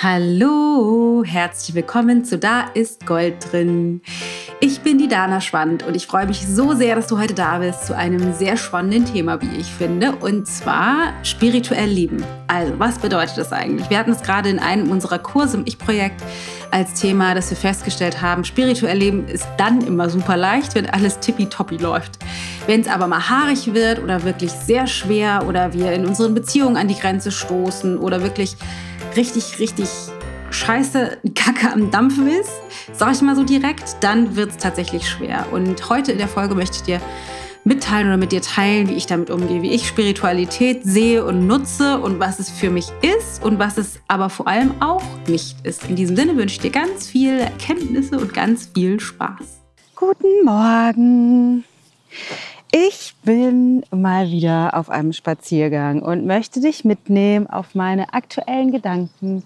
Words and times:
Hallo, 0.00 1.24
herzlich 1.26 1.74
willkommen 1.74 2.24
zu 2.24 2.38
Da 2.38 2.66
ist 2.72 3.04
Gold 3.04 3.50
drin. 3.50 4.00
Ich 4.60 4.82
bin 4.82 4.96
die 4.96 5.08
Dana 5.08 5.40
Schwand 5.40 5.82
und 5.82 5.96
ich 5.96 6.06
freue 6.06 6.28
mich 6.28 6.46
so 6.46 6.72
sehr, 6.72 6.94
dass 6.94 7.08
du 7.08 7.18
heute 7.18 7.34
da 7.34 7.58
bist 7.58 7.84
zu 7.84 7.96
einem 7.96 8.32
sehr 8.32 8.56
spannenden 8.56 9.12
Thema, 9.12 9.42
wie 9.42 9.56
ich 9.58 9.66
finde, 9.66 10.12
und 10.14 10.46
zwar 10.46 11.14
spirituell 11.24 11.88
lieben. 11.88 12.22
Also, 12.46 12.78
was 12.78 13.00
bedeutet 13.00 13.38
das 13.38 13.52
eigentlich? 13.52 13.90
Wir 13.90 13.98
hatten 13.98 14.12
es 14.12 14.22
gerade 14.22 14.50
in 14.50 14.60
einem 14.60 14.88
unserer 14.88 15.18
Kurse 15.18 15.56
im 15.56 15.64
Ich-Projekt 15.66 16.22
als 16.70 16.94
Thema, 16.94 17.34
dass 17.34 17.50
wir 17.50 17.56
festgestellt 17.56 18.22
haben, 18.22 18.44
spirituell 18.44 18.98
leben 18.98 19.26
ist 19.26 19.48
dann 19.56 19.80
immer 19.80 20.08
super 20.10 20.36
leicht, 20.36 20.76
wenn 20.76 20.88
alles 20.88 21.18
tippitoppi 21.18 21.76
läuft. 21.76 22.20
Wenn 22.68 22.82
es 22.82 22.86
aber 22.86 23.08
mal 23.08 23.28
haarig 23.28 23.74
wird 23.74 24.00
oder 24.00 24.22
wirklich 24.22 24.52
sehr 24.52 24.86
schwer 24.86 25.44
oder 25.48 25.72
wir 25.72 25.90
in 25.92 26.06
unseren 26.06 26.34
Beziehungen 26.34 26.76
an 26.76 26.86
die 26.86 26.94
Grenze 26.94 27.32
stoßen 27.32 27.98
oder 27.98 28.22
wirklich 28.22 28.56
richtig, 29.16 29.58
richtig 29.58 29.88
scheiße 30.50 31.18
Kacke 31.34 31.72
am 31.72 31.90
Dampfen 31.90 32.28
ist, 32.28 32.50
sag 32.92 33.12
ich 33.12 33.22
mal 33.22 33.36
so 33.36 33.44
direkt, 33.44 33.96
dann 34.00 34.36
wird 34.36 34.50
es 34.50 34.56
tatsächlich 34.56 35.08
schwer. 35.08 35.46
Und 35.52 35.88
heute 35.88 36.12
in 36.12 36.18
der 36.18 36.28
Folge 36.28 36.54
möchte 36.54 36.76
ich 36.76 36.82
dir 36.82 37.00
mitteilen 37.64 38.06
oder 38.06 38.16
mit 38.16 38.32
dir 38.32 38.40
teilen, 38.40 38.88
wie 38.88 38.94
ich 38.94 39.06
damit 39.06 39.30
umgehe, 39.30 39.60
wie 39.62 39.72
ich 39.72 39.86
Spiritualität 39.86 40.84
sehe 40.84 41.24
und 41.24 41.46
nutze 41.46 41.98
und 41.98 42.18
was 42.18 42.38
es 42.38 42.50
für 42.50 42.70
mich 42.70 42.86
ist 43.02 43.44
und 43.44 43.58
was 43.58 43.76
es 43.76 44.00
aber 44.08 44.30
vor 44.30 44.48
allem 44.48 44.80
auch 44.80 45.04
nicht 45.26 45.56
ist. 45.64 45.84
In 45.88 45.96
diesem 45.96 46.16
Sinne 46.16 46.36
wünsche 46.36 46.54
ich 46.54 46.60
dir 46.60 46.70
ganz 46.70 47.06
viel 47.06 47.38
Erkenntnisse 47.38 48.18
und 48.18 48.32
ganz 48.32 48.70
viel 48.74 48.98
Spaß. 48.98 49.60
Guten 49.94 50.44
Morgen. 50.44 51.64
Ich 52.70 53.14
bin 53.22 53.82
mal 53.90 54.30
wieder 54.30 54.76
auf 54.76 54.90
einem 54.90 55.14
Spaziergang 55.14 56.02
und 56.02 56.26
möchte 56.26 56.60
dich 56.60 56.84
mitnehmen 56.84 57.46
auf 57.46 57.74
meine 57.74 58.12
aktuellen 58.12 58.72
Gedanken 58.72 59.42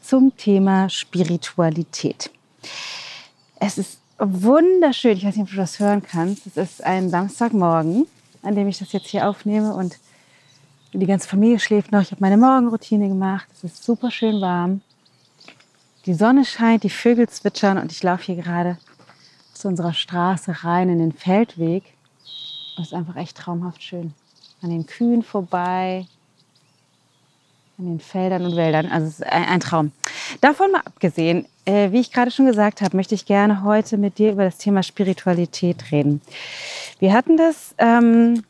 zum 0.00 0.34
Thema 0.38 0.88
Spiritualität. 0.88 2.30
Es 3.60 3.76
ist 3.76 4.00
wunderschön, 4.18 5.18
ich 5.18 5.24
weiß 5.24 5.36
nicht, 5.36 5.44
ob 5.44 5.50
du 5.50 5.56
das 5.56 5.80
hören 5.80 6.02
kannst. 6.02 6.46
Es 6.46 6.56
ist 6.56 6.82
ein 6.82 7.10
Samstagmorgen, 7.10 8.06
an 8.42 8.54
dem 8.54 8.68
ich 8.68 8.78
das 8.78 8.92
jetzt 8.92 9.08
hier 9.08 9.28
aufnehme 9.28 9.74
und 9.74 9.98
die 10.94 11.06
ganze 11.06 11.28
Familie 11.28 11.58
schläft 11.58 11.92
noch. 11.92 12.00
Ich 12.00 12.10
habe 12.10 12.22
meine 12.22 12.38
Morgenroutine 12.38 13.08
gemacht. 13.08 13.48
Es 13.52 13.64
ist 13.64 13.84
super 13.84 14.10
schön 14.10 14.40
warm. 14.40 14.80
Die 16.06 16.14
Sonne 16.14 16.46
scheint, 16.46 16.84
die 16.84 16.90
Vögel 16.90 17.28
zwitschern 17.28 17.76
und 17.76 17.92
ich 17.92 18.02
laufe 18.02 18.24
hier 18.24 18.36
gerade 18.36 18.78
zu 19.52 19.68
unserer 19.68 19.92
Straße 19.92 20.64
rein 20.64 20.88
in 20.88 20.98
den 20.98 21.12
Feldweg. 21.12 21.84
Das 22.76 22.86
ist 22.86 22.94
einfach 22.94 23.16
echt 23.16 23.36
traumhaft 23.36 23.82
schön. 23.82 24.14
An 24.62 24.70
den 24.70 24.86
Kühen 24.86 25.22
vorbei, 25.22 26.06
an 27.78 27.86
den 27.86 28.00
Feldern 28.00 28.46
und 28.46 28.56
Wäldern. 28.56 28.86
Also 28.86 29.06
es 29.08 29.20
ist 29.20 29.26
ein, 29.26 29.44
ein 29.44 29.60
Traum. 29.60 29.92
Davon 30.40 30.70
mal 30.70 30.82
abgesehen, 30.84 31.46
äh, 31.64 31.90
wie 31.92 32.00
ich 32.00 32.12
gerade 32.12 32.30
schon 32.30 32.46
gesagt 32.46 32.80
habe, 32.80 32.96
möchte 32.96 33.14
ich 33.14 33.26
gerne 33.26 33.62
heute 33.62 33.98
mit 33.98 34.18
dir 34.18 34.32
über 34.32 34.44
das 34.44 34.58
Thema 34.58 34.82
Spiritualität 34.82 35.90
reden. 35.92 36.20
Wir 36.98 37.12
hatten 37.12 37.36
das 37.36 37.74
ähm, 37.78 38.44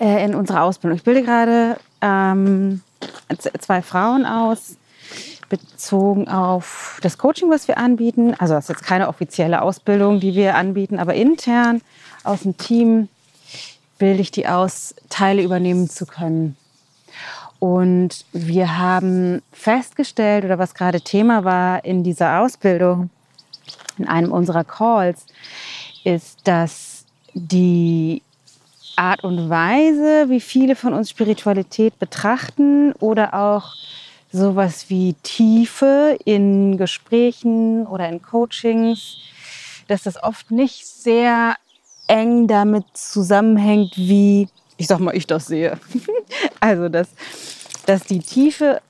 äh, 0.00 0.24
in 0.24 0.34
unserer 0.34 0.62
Ausbildung. 0.62 0.96
Ich 0.96 1.04
bilde 1.04 1.22
gerade 1.22 1.78
ähm, 2.00 2.82
zwei 3.60 3.82
Frauen 3.82 4.24
aus, 4.24 4.76
bezogen 5.48 6.28
auf 6.28 6.98
das 7.02 7.18
Coaching, 7.18 7.50
was 7.50 7.68
wir 7.68 7.78
anbieten. 7.78 8.34
Also 8.38 8.54
das 8.54 8.64
ist 8.64 8.68
jetzt 8.70 8.84
keine 8.84 9.08
offizielle 9.08 9.62
Ausbildung, 9.62 10.20
die 10.20 10.34
wir 10.34 10.56
anbieten, 10.56 10.98
aber 10.98 11.14
intern 11.14 11.82
aus 12.24 12.42
dem 12.42 12.56
Team 12.56 13.08
bilde 13.98 14.20
ich 14.20 14.30
die 14.30 14.46
aus, 14.46 14.94
Teile 15.08 15.42
übernehmen 15.42 15.88
zu 15.88 16.06
können. 16.06 16.56
Und 17.58 18.24
wir 18.32 18.78
haben 18.78 19.42
festgestellt, 19.52 20.44
oder 20.44 20.58
was 20.58 20.74
gerade 20.74 21.00
Thema 21.00 21.44
war 21.44 21.84
in 21.84 22.04
dieser 22.04 22.40
Ausbildung, 22.40 23.10
in 23.98 24.06
einem 24.06 24.32
unserer 24.32 24.64
Calls, 24.64 25.26
ist, 26.04 26.40
dass 26.44 27.04
die 27.32 28.22
Art 28.96 29.24
und 29.24 29.48
Weise, 29.50 30.28
wie 30.28 30.40
viele 30.40 30.76
von 30.76 30.92
uns 30.92 31.10
Spiritualität 31.10 31.98
betrachten 31.98 32.92
oder 32.92 33.34
auch 33.34 33.74
sowas 34.32 34.86
wie 34.88 35.14
Tiefe 35.22 36.18
in 36.24 36.76
Gesprächen 36.76 37.86
oder 37.86 38.08
in 38.08 38.22
Coachings, 38.22 39.16
dass 39.88 40.02
das 40.02 40.22
oft 40.22 40.50
nicht 40.50 40.86
sehr 40.86 41.56
eng 42.08 42.46
damit 42.46 42.84
zusammenhängt, 42.94 43.96
wie, 43.96 44.48
ich 44.76 44.86
sag 44.86 45.00
mal, 45.00 45.16
ich 45.16 45.26
das 45.26 45.46
sehe. 45.46 45.78
also, 46.60 46.88
dass, 46.88 47.08
dass 47.86 48.02
die 48.04 48.20
Tiefe, 48.20 48.80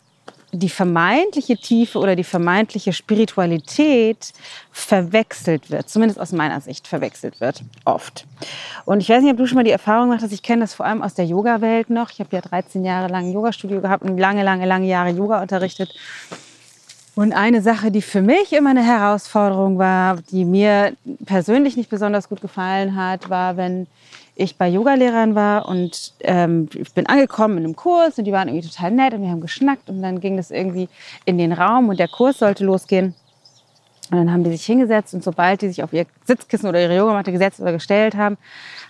die 0.52 0.68
vermeintliche 0.68 1.56
Tiefe 1.56 1.98
oder 1.98 2.16
die 2.16 2.24
vermeintliche 2.24 2.92
Spiritualität 2.92 4.32
verwechselt 4.70 5.70
wird, 5.70 5.88
zumindest 5.88 6.20
aus 6.20 6.32
meiner 6.32 6.60
Sicht 6.60 6.86
verwechselt 6.86 7.40
wird, 7.40 7.62
oft. 7.84 8.24
Und 8.84 9.00
ich 9.00 9.08
weiß 9.08 9.22
nicht, 9.22 9.32
ob 9.32 9.38
du 9.38 9.46
schon 9.46 9.56
mal 9.56 9.64
die 9.64 9.70
Erfahrung 9.70 10.08
gemacht 10.08 10.22
hast, 10.22 10.32
ich 10.32 10.42
kenne 10.42 10.62
das 10.62 10.74
vor 10.74 10.86
allem 10.86 11.02
aus 11.02 11.14
der 11.14 11.24
Yoga-Welt 11.24 11.90
noch. 11.90 12.10
Ich 12.10 12.20
habe 12.20 12.34
ja 12.34 12.40
13 12.40 12.84
Jahre 12.84 13.08
lang 13.08 13.26
ein 13.26 13.32
Yoga-Studio 13.32 13.80
gehabt 13.80 14.04
und 14.04 14.18
lange, 14.18 14.42
lange, 14.44 14.66
lange 14.66 14.86
Jahre 14.86 15.10
Yoga 15.10 15.42
unterrichtet. 15.42 15.94
Und 17.16 17.32
eine 17.32 17.62
Sache, 17.62 17.90
die 17.90 18.02
für 18.02 18.20
mich 18.20 18.52
immer 18.52 18.70
eine 18.70 18.84
Herausforderung 18.84 19.78
war, 19.78 20.18
die 20.30 20.44
mir 20.44 20.92
persönlich 21.24 21.76
nicht 21.76 21.88
besonders 21.88 22.28
gut 22.28 22.42
gefallen 22.42 22.94
hat, 22.94 23.30
war, 23.30 23.56
wenn 23.56 23.86
ich 24.36 24.56
bei 24.56 24.68
Yogalehrern 24.68 25.34
war 25.34 25.66
und 25.66 26.12
ähm, 26.20 26.68
ich 26.74 26.92
bin 26.92 27.06
angekommen 27.06 27.56
in 27.56 27.64
einem 27.64 27.74
Kurs 27.74 28.18
und 28.18 28.24
die 28.24 28.32
waren 28.32 28.48
irgendwie 28.48 28.68
total 28.68 28.90
nett 28.90 29.14
und 29.14 29.22
wir 29.22 29.30
haben 29.30 29.40
geschnackt 29.40 29.88
und 29.88 30.02
dann 30.02 30.20
ging 30.20 30.36
das 30.36 30.50
irgendwie 30.50 30.88
in 31.24 31.38
den 31.38 31.52
Raum 31.52 31.88
und 31.88 31.98
der 31.98 32.08
Kurs 32.08 32.38
sollte 32.38 32.64
losgehen. 32.64 33.14
Und 34.10 34.18
dann 34.18 34.30
haben 34.30 34.44
die 34.44 34.50
sich 34.50 34.64
hingesetzt 34.64 35.14
und 35.14 35.24
sobald 35.24 35.62
die 35.62 35.68
sich 35.68 35.82
auf 35.82 35.92
ihr 35.92 36.06
Sitzkissen 36.24 36.68
oder 36.68 36.80
ihre 36.80 36.96
Yogamatte 36.96 37.32
gesetzt 37.32 37.60
oder 37.60 37.72
gestellt 37.72 38.14
haben, 38.14 38.36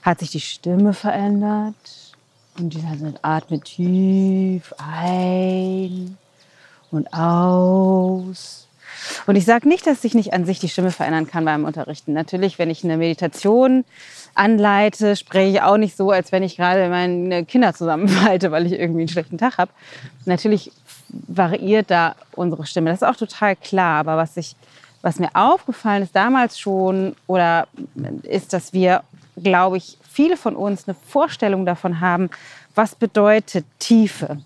hat 0.03 0.19
sich 0.19 0.31
die 0.31 0.41
Stimme 0.41 0.93
verändert. 0.93 1.75
Und 2.59 2.75
die 2.75 2.83
haben 2.83 2.99
gesagt, 2.99 3.19
atme 3.23 3.61
tief 3.61 4.75
ein 4.79 6.19
und 6.91 7.13
aus. 7.15 8.66
Und 9.27 9.37
ich 9.37 9.45
sage 9.45 9.69
nicht, 9.69 9.87
dass 9.87 10.03
sich 10.03 10.15
nicht 10.15 10.33
an 10.33 10.45
sich 10.45 10.59
die 10.59 10.69
Stimme 10.69 10.91
verändern 10.91 11.27
kann 11.27 11.45
beim 11.45 11.65
Unterrichten. 11.65 12.13
Natürlich, 12.13 12.59
wenn 12.59 12.71
ich 12.71 12.85
eine 12.85 12.97
Meditation 12.97 13.85
anleite, 14.35 15.17
spreche 15.17 15.51
ich 15.51 15.63
auch 15.63 15.77
nicht 15.77 15.97
so, 15.97 16.11
als 16.11 16.33
wenn 16.33 16.43
ich 16.43 16.57
gerade 16.57 16.89
meine 16.89 17.45
Kinder 17.45 17.75
zusammenfalte, 17.75 18.51
weil 18.51 18.67
ich 18.67 18.73
irgendwie 18.73 19.01
einen 19.01 19.09
schlechten 19.09 19.39
Tag 19.39 19.59
habe. 19.59 19.71
Natürlich 20.25 20.73
variiert 21.09 21.91
da 21.91 22.17
unsere 22.35 22.67
Stimme. 22.67 22.91
Das 22.91 23.03
ist 23.03 23.09
auch 23.09 23.17
total 23.17 23.57
klar. 23.57 24.01
Aber 24.01 24.17
was, 24.17 24.37
ich, 24.37 24.57
was 25.03 25.19
mir 25.19 25.31
aufgefallen 25.35 26.03
ist 26.03 26.15
damals 26.15 26.59
schon, 26.59 27.15
oder 27.27 27.69
ist, 28.23 28.53
dass 28.53 28.73
wir, 28.73 29.03
glaube 29.37 29.79
ich, 29.79 29.99
viele 30.11 30.37
von 30.37 30.57
uns 30.57 30.89
eine 30.89 30.97
Vorstellung 31.09 31.67
davon 31.67 32.01
haben, 32.01 32.31
was 32.75 32.95
bedeutet 32.95 33.65
Tiefe. 33.79 34.39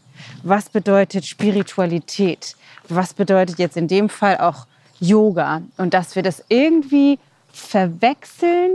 Was 0.43 0.69
bedeutet 0.69 1.27
Spiritualität? 1.27 2.57
Was 2.89 3.15
bedeutet 3.15 3.59
jetzt 3.59 3.77
in 3.77 3.89
dem 3.89 4.09
Fall 4.09 4.39
auch 4.39 4.67
Yoga? 4.99 5.63
Und 5.77 5.95
dass 5.95 6.17
wir 6.17 6.23
das 6.23 6.45
irgendwie 6.49 7.19
verwechseln 7.53 8.71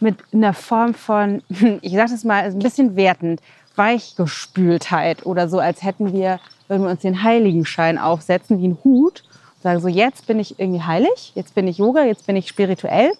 mit 0.00 0.16
einer 0.32 0.54
Form 0.54 0.94
von, 0.94 1.42
ich 1.80 1.92
sage 1.92 2.10
das 2.10 2.24
mal 2.24 2.44
ein 2.44 2.58
bisschen 2.58 2.96
wertend, 2.96 3.40
Weichgespültheit 3.76 5.26
oder 5.26 5.48
so, 5.48 5.58
als 5.58 5.82
hätten 5.82 6.12
wir, 6.12 6.38
würden 6.68 6.84
wir 6.84 6.90
uns 6.90 7.00
den 7.00 7.22
Heiligenschein 7.22 7.98
aufsetzen 7.98 8.60
wie 8.60 8.68
ein 8.68 8.78
Hut 8.84 9.22
und 9.56 9.62
sagen 9.62 9.80
so, 9.80 9.88
jetzt 9.88 10.26
bin 10.26 10.38
ich 10.38 10.60
irgendwie 10.60 10.82
heilig, 10.82 11.32
jetzt 11.34 11.54
bin 11.54 11.66
ich 11.66 11.78
Yoga, 11.78 12.04
jetzt 12.04 12.26
bin 12.26 12.36
ich 12.36 12.48
spirituell. 12.48 13.12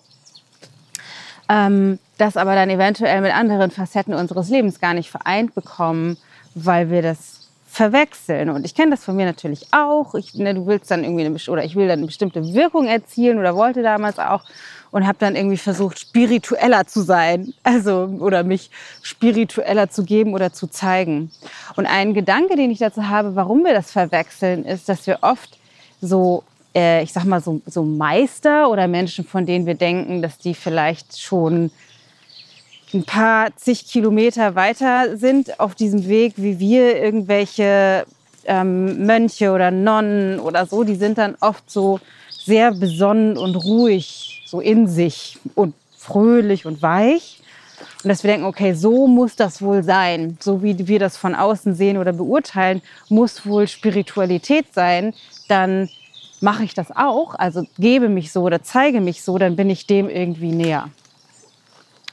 Ähm, 1.48 1.98
das 2.18 2.36
aber 2.36 2.54
dann 2.54 2.70
eventuell 2.70 3.20
mit 3.20 3.34
anderen 3.34 3.70
Facetten 3.70 4.14
unseres 4.14 4.48
Lebens 4.48 4.80
gar 4.80 4.94
nicht 4.94 5.10
vereint 5.10 5.54
bekommen, 5.54 6.16
weil 6.54 6.90
wir 6.90 7.02
das 7.02 7.43
verwechseln. 7.74 8.50
Und 8.50 8.64
ich 8.64 8.74
kenne 8.74 8.92
das 8.92 9.04
von 9.04 9.16
mir 9.16 9.26
natürlich 9.26 9.66
auch. 9.72 10.14
Ich, 10.14 10.34
ne, 10.34 10.54
du 10.54 10.66
willst 10.66 10.90
dann 10.90 11.02
irgendwie 11.04 11.24
eine, 11.24 11.36
oder 11.48 11.64
ich 11.64 11.74
will 11.74 11.88
dann 11.88 11.98
eine 11.98 12.06
bestimmte 12.06 12.54
Wirkung 12.54 12.86
erzielen 12.86 13.38
oder 13.38 13.56
wollte 13.56 13.82
damals 13.82 14.18
auch 14.18 14.44
und 14.90 15.06
habe 15.06 15.18
dann 15.18 15.34
irgendwie 15.34 15.56
versucht, 15.56 15.98
spiritueller 15.98 16.86
zu 16.86 17.02
sein, 17.02 17.52
also 17.64 18.16
oder 18.20 18.44
mich 18.44 18.70
spiritueller 19.02 19.90
zu 19.90 20.04
geben 20.04 20.34
oder 20.34 20.52
zu 20.52 20.68
zeigen. 20.68 21.32
Und 21.74 21.86
ein 21.86 22.14
Gedanke, 22.14 22.54
den 22.54 22.70
ich 22.70 22.78
dazu 22.78 23.08
habe, 23.08 23.34
warum 23.34 23.64
wir 23.64 23.74
das 23.74 23.90
verwechseln, 23.90 24.64
ist, 24.64 24.88
dass 24.88 25.06
wir 25.06 25.18
oft 25.22 25.58
so 26.00 26.44
äh, 26.76 27.02
ich 27.02 27.12
sag 27.12 27.24
mal 27.24 27.40
so, 27.40 27.60
so 27.66 27.82
Meister 27.82 28.70
oder 28.70 28.88
Menschen, 28.88 29.24
von 29.24 29.46
denen 29.46 29.66
wir 29.66 29.74
denken, 29.74 30.22
dass 30.22 30.38
die 30.38 30.54
vielleicht 30.54 31.20
schon 31.20 31.70
ein 32.94 33.04
paar 33.04 33.54
zig 33.56 33.86
Kilometer 33.86 34.54
weiter 34.54 35.16
sind 35.16 35.58
auf 35.60 35.74
diesem 35.74 36.08
Weg, 36.08 36.34
wie 36.36 36.58
wir 36.60 36.96
irgendwelche 37.02 38.06
ähm, 38.46 39.04
Mönche 39.04 39.50
oder 39.50 39.70
Nonnen 39.70 40.38
oder 40.38 40.66
so, 40.66 40.84
die 40.84 40.94
sind 40.94 41.18
dann 41.18 41.36
oft 41.40 41.68
so 41.70 42.00
sehr 42.30 42.72
besonnen 42.72 43.36
und 43.36 43.56
ruhig, 43.56 44.42
so 44.46 44.60
in 44.60 44.86
sich 44.86 45.38
und 45.54 45.74
fröhlich 45.96 46.66
und 46.66 46.82
weich. 46.82 47.40
Und 48.02 48.10
dass 48.10 48.22
wir 48.22 48.30
denken, 48.30 48.46
okay, 48.46 48.74
so 48.74 49.06
muss 49.06 49.34
das 49.34 49.60
wohl 49.60 49.82
sein. 49.82 50.36
So 50.40 50.62
wie 50.62 50.86
wir 50.86 50.98
das 50.98 51.16
von 51.16 51.34
außen 51.34 51.74
sehen 51.74 51.96
oder 51.96 52.12
beurteilen, 52.12 52.82
muss 53.08 53.46
wohl 53.46 53.66
Spiritualität 53.66 54.66
sein. 54.72 55.14
Dann 55.48 55.88
mache 56.40 56.64
ich 56.64 56.74
das 56.74 56.94
auch, 56.94 57.34
also 57.34 57.64
gebe 57.78 58.08
mich 58.08 58.30
so 58.30 58.42
oder 58.42 58.62
zeige 58.62 59.00
mich 59.00 59.22
so, 59.22 59.38
dann 59.38 59.56
bin 59.56 59.70
ich 59.70 59.86
dem 59.86 60.10
irgendwie 60.10 60.52
näher. 60.52 60.90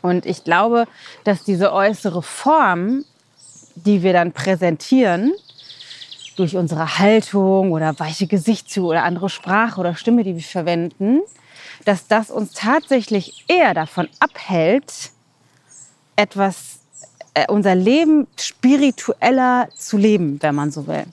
Und 0.01 0.25
ich 0.25 0.43
glaube, 0.43 0.87
dass 1.23 1.43
diese 1.43 1.73
äußere 1.73 2.21
Form, 2.21 3.05
die 3.75 4.03
wir 4.03 4.13
dann 4.13 4.31
präsentieren, 4.31 5.33
durch 6.35 6.55
unsere 6.55 6.97
Haltung 6.97 7.71
oder 7.71 7.99
weiche 7.99 8.25
Gesichtszüge 8.25 8.85
oder 8.85 9.03
andere 9.03 9.29
Sprache 9.29 9.79
oder 9.79 9.95
Stimme, 9.95 10.23
die 10.23 10.35
wir 10.35 10.43
verwenden, 10.43 11.21
dass 11.85 12.07
das 12.07 12.31
uns 12.31 12.53
tatsächlich 12.53 13.45
eher 13.47 13.73
davon 13.73 14.07
abhält, 14.19 15.11
etwas, 16.15 16.79
äh, 17.33 17.45
unser 17.47 17.75
Leben 17.75 18.27
spiritueller 18.39 19.69
zu 19.75 19.97
leben, 19.97 20.41
wenn 20.41 20.55
man 20.55 20.71
so 20.71 20.87
will. 20.87 21.05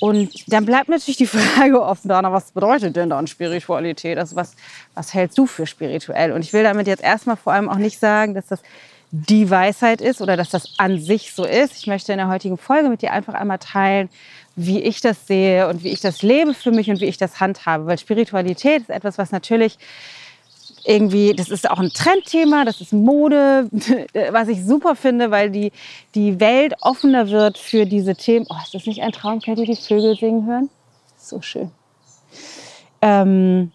Und 0.00 0.30
dann 0.52 0.64
bleibt 0.64 0.88
natürlich 0.88 1.16
die 1.16 1.26
Frage 1.26 1.82
offen, 1.82 2.08
Dana, 2.08 2.32
was 2.32 2.50
bedeutet 2.50 2.96
denn 2.96 3.10
dann 3.10 3.26
Spiritualität? 3.26 4.18
Also 4.18 4.36
was, 4.36 4.54
was 4.94 5.14
hältst 5.14 5.38
du 5.38 5.46
für 5.46 5.66
spirituell? 5.66 6.32
Und 6.32 6.44
ich 6.44 6.52
will 6.52 6.62
damit 6.62 6.86
jetzt 6.86 7.02
erstmal 7.02 7.36
vor 7.36 7.52
allem 7.52 7.68
auch 7.68 7.78
nicht 7.78 7.98
sagen, 7.98 8.34
dass 8.34 8.46
das 8.46 8.60
die 9.16 9.48
Weisheit 9.48 10.00
ist 10.00 10.20
oder 10.20 10.36
dass 10.36 10.50
das 10.50 10.74
an 10.76 11.00
sich 11.00 11.32
so 11.32 11.44
ist. 11.44 11.76
Ich 11.76 11.86
möchte 11.86 12.12
in 12.12 12.18
der 12.18 12.28
heutigen 12.28 12.58
Folge 12.58 12.88
mit 12.88 13.00
dir 13.00 13.12
einfach 13.12 13.34
einmal 13.34 13.58
teilen, 13.60 14.08
wie 14.56 14.80
ich 14.82 15.00
das 15.00 15.28
sehe 15.28 15.68
und 15.68 15.84
wie 15.84 15.90
ich 15.90 16.00
das 16.00 16.22
lebe 16.22 16.52
für 16.52 16.72
mich 16.72 16.90
und 16.90 17.00
wie 17.00 17.06
ich 17.06 17.16
das 17.16 17.38
handhabe. 17.38 17.86
Weil 17.86 17.98
Spiritualität 17.98 18.82
ist 18.82 18.90
etwas, 18.90 19.16
was 19.16 19.30
natürlich 19.30 19.78
irgendwie, 20.84 21.34
das 21.34 21.48
ist 21.48 21.70
auch 21.70 21.78
ein 21.78 21.90
Trendthema, 21.90 22.64
das 22.64 22.80
ist 22.80 22.92
Mode, 22.92 23.68
was 24.30 24.48
ich 24.48 24.64
super 24.64 24.94
finde, 24.96 25.30
weil 25.30 25.50
die, 25.50 25.72
die 26.14 26.40
Welt 26.40 26.74
offener 26.80 27.30
wird 27.30 27.58
für 27.58 27.86
diese 27.86 28.14
Themen. 28.14 28.46
Oh, 28.48 28.56
ist 28.62 28.74
das 28.74 28.86
nicht 28.86 29.02
ein 29.02 29.12
Traum? 29.12 29.40
Könnt 29.40 29.58
ihr 29.58 29.66
die 29.66 29.76
Vögel 29.76 30.16
singen 30.16 30.46
hören? 30.46 30.70
So 31.16 31.40
schön. 31.40 31.70
Ähm, 33.00 33.72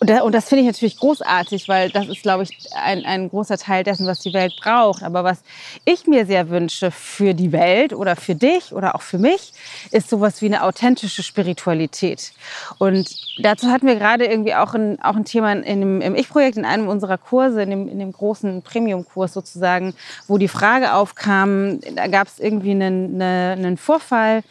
und 0.00 0.34
das 0.34 0.48
finde 0.48 0.62
ich 0.62 0.66
natürlich 0.66 0.96
großartig, 0.96 1.68
weil 1.68 1.90
das 1.90 2.08
ist, 2.08 2.22
glaube 2.22 2.44
ich, 2.44 2.58
ein, 2.74 3.04
ein 3.04 3.28
großer 3.28 3.58
Teil 3.58 3.84
dessen, 3.84 4.06
was 4.06 4.20
die 4.20 4.32
Welt 4.32 4.54
braucht. 4.62 5.02
Aber 5.02 5.24
was 5.24 5.42
ich 5.84 6.06
mir 6.06 6.24
sehr 6.24 6.48
wünsche 6.48 6.90
für 6.90 7.34
die 7.34 7.52
Welt 7.52 7.92
oder 7.92 8.16
für 8.16 8.34
dich 8.34 8.72
oder 8.72 8.94
auch 8.94 9.02
für 9.02 9.18
mich, 9.18 9.52
ist 9.90 10.08
sowas 10.08 10.40
wie 10.40 10.46
eine 10.46 10.62
authentische 10.64 11.22
Spiritualität. 11.22 12.32
Und 12.78 13.14
dazu 13.40 13.68
hatten 13.68 13.86
wir 13.86 13.96
gerade 13.96 14.24
irgendwie 14.24 14.54
auch 14.54 14.72
ein, 14.72 14.98
auch 15.02 15.16
ein 15.16 15.26
Thema 15.26 15.52
in 15.52 15.80
dem, 15.80 16.00
im 16.00 16.14
Ich-Projekt, 16.14 16.56
in 16.56 16.64
einem 16.64 16.88
unserer 16.88 17.18
Kurse, 17.18 17.62
in 17.62 17.68
dem, 17.68 17.86
in 17.86 17.98
dem 17.98 18.12
großen 18.12 18.62
Premium-Kurs 18.62 19.34
sozusagen, 19.34 19.94
wo 20.26 20.38
die 20.38 20.48
Frage 20.48 20.94
aufkam, 20.94 21.78
da 21.94 22.06
gab 22.06 22.26
es 22.26 22.38
irgendwie 22.38 22.70
einen, 22.70 23.20
einen 23.20 23.76
Vorfall, 23.76 24.44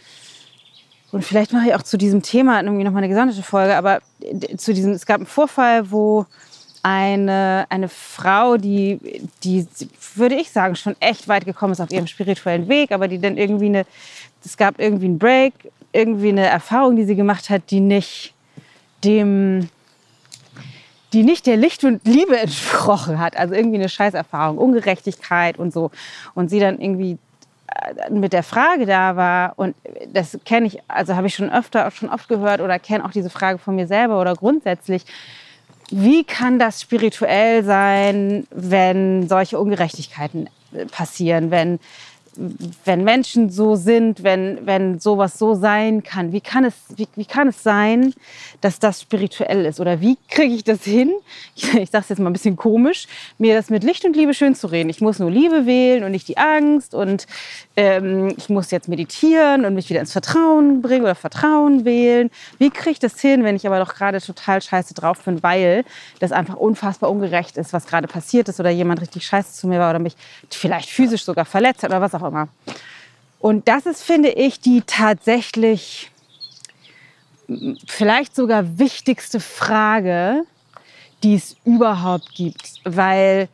und 1.11 1.23
vielleicht 1.23 1.53
mache 1.53 1.67
ich 1.67 1.75
auch 1.75 1.81
zu 1.81 1.97
diesem 1.97 2.21
Thema 2.21 2.61
irgendwie 2.61 2.83
noch 2.83 2.91
mal 2.91 2.99
eine 2.99 3.09
gesonderte 3.09 3.41
Folge, 3.41 3.75
aber 3.75 3.99
zu 4.57 4.73
diesem, 4.73 4.93
es 4.93 5.05
gab 5.05 5.17
einen 5.17 5.25
Vorfall, 5.25 5.89
wo 5.91 6.25
eine, 6.83 7.65
eine 7.69 7.89
Frau, 7.89 8.57
die, 8.57 8.99
die, 9.43 9.67
würde 10.15 10.35
ich 10.35 10.51
sagen, 10.51 10.75
schon 10.75 10.95
echt 10.99 11.27
weit 11.27 11.45
gekommen 11.45 11.73
ist 11.73 11.81
auf 11.81 11.91
ihrem 11.91 12.07
spirituellen 12.07 12.67
Weg, 12.69 12.91
aber 12.91 13.07
die 13.07 13.19
dann 13.19 13.37
irgendwie 13.37 13.65
eine, 13.65 13.85
es 14.45 14.55
gab 14.55 14.79
irgendwie 14.79 15.05
einen 15.05 15.19
Break, 15.19 15.53
irgendwie 15.91 16.29
eine 16.29 16.45
Erfahrung, 16.45 16.95
die 16.95 17.05
sie 17.05 17.15
gemacht 17.15 17.49
hat, 17.49 17.71
die 17.71 17.79
nicht 17.79 18.33
dem, 19.03 19.69
die 21.13 21.23
nicht 21.23 21.47
der 21.47 21.57
Licht 21.57 21.83
und 21.83 22.05
Liebe 22.05 22.37
entsprochen 22.37 23.19
hat. 23.19 23.35
Also 23.35 23.55
irgendwie 23.55 23.77
eine 23.77 23.89
Scheißerfahrung, 23.89 24.57
Ungerechtigkeit 24.57 25.57
und 25.57 25.73
so. 25.73 25.91
Und 26.35 26.49
sie 26.49 26.59
dann 26.59 26.79
irgendwie 26.79 27.17
mit 28.09 28.33
der 28.33 28.43
Frage 28.43 28.85
da 28.85 29.15
war, 29.15 29.53
und 29.55 29.75
das 30.13 30.37
kenne 30.45 30.67
ich, 30.67 30.79
also 30.87 31.15
habe 31.15 31.27
ich 31.27 31.35
schon 31.35 31.51
öfter, 31.51 31.89
schon 31.91 32.09
oft 32.09 32.27
gehört 32.27 32.61
oder 32.61 32.79
kenne 32.79 33.05
auch 33.05 33.11
diese 33.11 33.29
Frage 33.29 33.57
von 33.57 33.75
mir 33.75 33.87
selber 33.87 34.19
oder 34.19 34.35
grundsätzlich, 34.35 35.05
wie 35.91 36.23
kann 36.23 36.59
das 36.59 36.81
spirituell 36.81 37.63
sein, 37.63 38.47
wenn 38.51 39.27
solche 39.27 39.59
Ungerechtigkeiten 39.59 40.49
passieren, 40.91 41.51
wenn 41.51 41.79
wenn 42.85 43.03
Menschen 43.03 43.49
so 43.49 43.75
sind, 43.75 44.23
wenn, 44.23 44.65
wenn 44.65 44.99
sowas 44.99 45.37
so 45.37 45.55
sein 45.55 46.03
kann, 46.03 46.31
wie 46.31 46.41
kann, 46.41 46.63
es, 46.63 46.73
wie, 46.95 47.07
wie 47.15 47.25
kann 47.25 47.49
es 47.49 47.63
sein, 47.63 48.13
dass 48.61 48.79
das 48.79 49.01
spirituell 49.01 49.65
ist? 49.65 49.79
Oder 49.79 50.01
wie 50.01 50.17
kriege 50.29 50.53
ich 50.53 50.63
das 50.63 50.83
hin? 50.83 51.11
Ich, 51.55 51.73
ich 51.75 51.89
sage 51.89 52.03
es 52.03 52.09
jetzt 52.09 52.19
mal 52.19 52.29
ein 52.29 52.33
bisschen 52.33 52.55
komisch, 52.55 53.07
mir 53.37 53.55
das 53.55 53.69
mit 53.69 53.83
Licht 53.83 54.05
und 54.05 54.15
Liebe 54.15 54.33
schön 54.33 54.55
zu 54.55 54.67
reden. 54.67 54.89
Ich 54.89 55.01
muss 55.01 55.19
nur 55.19 55.31
Liebe 55.31 55.65
wählen 55.65 56.03
und 56.03 56.11
nicht 56.11 56.27
die 56.27 56.37
Angst 56.37 56.93
und 56.93 57.27
ähm, 57.79 58.33
ich 58.37 58.49
muss 58.49 58.71
jetzt 58.71 58.89
meditieren 58.89 59.63
und 59.63 59.73
mich 59.73 59.89
wieder 59.89 60.01
ins 60.01 60.11
Vertrauen 60.11 60.81
bringen 60.81 61.03
oder 61.03 61.15
Vertrauen 61.15 61.85
wählen. 61.85 62.29
Wie 62.57 62.71
kriege 62.71 62.91
ich 62.91 62.99
das 62.99 63.21
hin, 63.21 63.45
wenn 63.45 63.55
ich 63.55 63.65
aber 63.65 63.79
doch 63.79 63.95
gerade 63.95 64.19
total 64.19 64.61
scheiße 64.61 64.93
drauf 64.93 65.23
bin, 65.23 65.41
weil 65.43 65.85
das 66.19 66.33
einfach 66.33 66.55
unfassbar 66.55 67.09
ungerecht 67.09 67.55
ist, 67.55 67.71
was 67.71 67.87
gerade 67.87 68.09
passiert 68.09 68.49
ist 68.49 68.59
oder 68.59 68.69
jemand 68.69 68.99
richtig 68.99 69.25
scheiße 69.25 69.53
zu 69.53 69.67
mir 69.67 69.79
war 69.79 69.91
oder 69.91 69.99
mich 69.99 70.17
vielleicht 70.49 70.89
physisch 70.89 71.23
sogar 71.23 71.45
verletzt 71.45 71.83
hat 71.83 71.91
oder 71.91 72.01
was 72.01 72.13
auch 72.13 72.27
immer. 72.27 72.49
Und 73.39 73.69
das 73.69 73.85
ist, 73.85 74.03
finde 74.03 74.27
ich, 74.27 74.59
die 74.59 74.81
tatsächlich 74.81 76.11
vielleicht 77.87 78.35
sogar 78.35 78.77
wichtigste 78.77 79.39
Frage, 79.39 80.43
die 81.23 81.35
es 81.35 81.55
überhaupt 81.63 82.35
gibt, 82.35 82.81
weil 82.83 83.47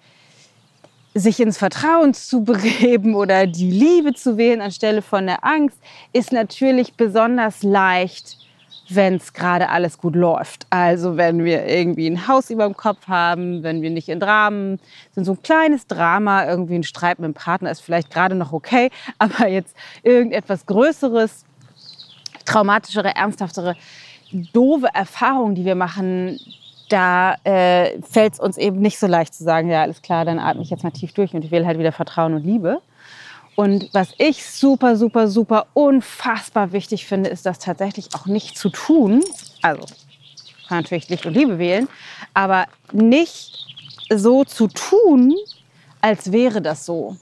sich 1.18 1.40
ins 1.40 1.58
Vertrauen 1.58 2.14
zu 2.14 2.44
begeben 2.44 3.16
oder 3.16 3.48
die 3.48 3.72
Liebe 3.72 4.14
zu 4.14 4.38
wählen 4.38 4.62
anstelle 4.62 5.02
von 5.02 5.26
der 5.26 5.46
Angst, 5.46 5.80
ist 6.12 6.34
natürlich 6.34 6.96
besonders 6.96 7.64
leicht, 7.64 8.38
wenn 8.90 9.16
es 9.16 9.32
gerade 9.32 9.70
alles 9.70 9.98
gut 9.98 10.14
läuft. 10.14 10.68
Also 10.70 11.16
wenn 11.16 11.46
wir 11.46 11.66
irgendwie 11.66 12.08
ein 12.08 12.28
Haus 12.28 12.50
über 12.50 12.66
dem 12.66 12.76
Kopf 12.76 13.08
haben, 13.08 13.64
wenn 13.64 13.82
wir 13.82 13.90
nicht 13.90 14.10
in 14.10 14.20
Dramen 14.20 14.78
sind, 15.12 15.24
so 15.24 15.32
ein 15.32 15.42
kleines 15.42 15.88
Drama, 15.88 16.46
irgendwie 16.46 16.76
ein 16.76 16.84
Streit 16.84 17.18
mit 17.18 17.28
dem 17.28 17.34
Partner 17.34 17.72
ist 17.72 17.80
vielleicht 17.80 18.12
gerade 18.12 18.36
noch 18.36 18.52
okay, 18.52 18.92
aber 19.18 19.48
jetzt 19.48 19.76
irgendetwas 20.04 20.66
Größeres, 20.66 21.46
traumatischere, 22.44 23.16
ernsthaftere, 23.16 23.76
doofe 24.52 24.88
Erfahrungen, 24.94 25.56
die 25.56 25.64
wir 25.64 25.76
machen, 25.76 26.40
da 26.90 27.36
äh, 27.44 28.02
fällt 28.02 28.34
es 28.34 28.40
uns 28.40 28.58
eben 28.58 28.80
nicht 28.80 29.00
so 29.00 29.08
leicht 29.08 29.34
zu 29.34 29.44
sagen, 29.44 29.70
ja, 29.70 29.82
alles 29.82 30.02
klar, 30.02 30.26
dann 30.26 30.40
atme 30.40 30.62
ich 30.62 30.70
jetzt 30.70 30.84
mal 30.84 30.92
tief 30.92 31.14
durch 31.14 31.34
und 31.34 31.44
ich 31.44 31.52
will 31.52 31.66
halt 31.66 31.80
wieder 31.80 31.92
Vertrauen 31.92 32.34
und 32.34 32.44
Liebe. 32.44 32.82
Und 33.56 33.90
was 33.94 34.14
ich 34.18 34.46
super, 34.46 34.98
super, 34.98 35.28
super 35.28 35.68
unfassbar 35.74 36.74
wichtig 36.74 37.06
finde, 37.06 37.30
ist 37.30 37.46
das 37.46 37.60
tatsächlich 37.60 38.10
auch 38.14 38.26
nicht 38.26 38.58
zu 38.58 38.70
tun. 38.70 39.24
Also, 39.62 39.86
kann 40.68 40.80
natürlich 40.80 41.10
Licht 41.10 41.26
und 41.26 41.34
Liebe 41.34 41.58
wählen, 41.58 41.88
aber 42.34 42.66
nicht 42.92 43.66
so 44.14 44.44
zu 44.44 44.68
tun, 44.68 45.34
als 46.02 46.32
wäre 46.32 46.62
das 46.62 46.86
so. 46.86 47.16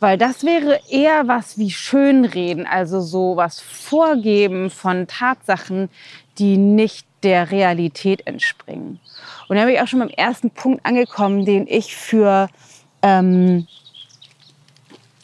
Weil 0.00 0.16
das 0.16 0.44
wäre 0.44 0.80
eher 0.88 1.28
was 1.28 1.58
wie 1.58 1.70
Schönreden, 1.70 2.66
also 2.66 3.00
so 3.00 3.36
was 3.36 3.60
Vorgeben 3.60 4.70
von 4.70 5.06
Tatsachen, 5.06 5.90
die 6.38 6.56
nicht 6.56 7.06
der 7.24 7.50
Realität 7.50 8.26
entspringen. 8.26 9.00
Und 9.48 9.56
da 9.56 9.64
bin 9.64 9.74
ich 9.74 9.80
auch 9.80 9.88
schon 9.88 10.00
beim 10.00 10.08
ersten 10.08 10.50
Punkt 10.50 10.84
angekommen, 10.86 11.44
den 11.44 11.66
ich 11.66 11.96
für 11.96 12.48
ähm, 13.02 13.66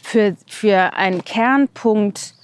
für, 0.03 0.37
für 0.49 0.95
einen 0.95 1.25
Kernpunkt 1.25 2.35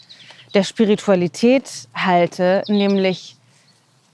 der 0.54 0.62
Spiritualität 0.62 1.88
halte, 1.94 2.62
nämlich 2.68 3.36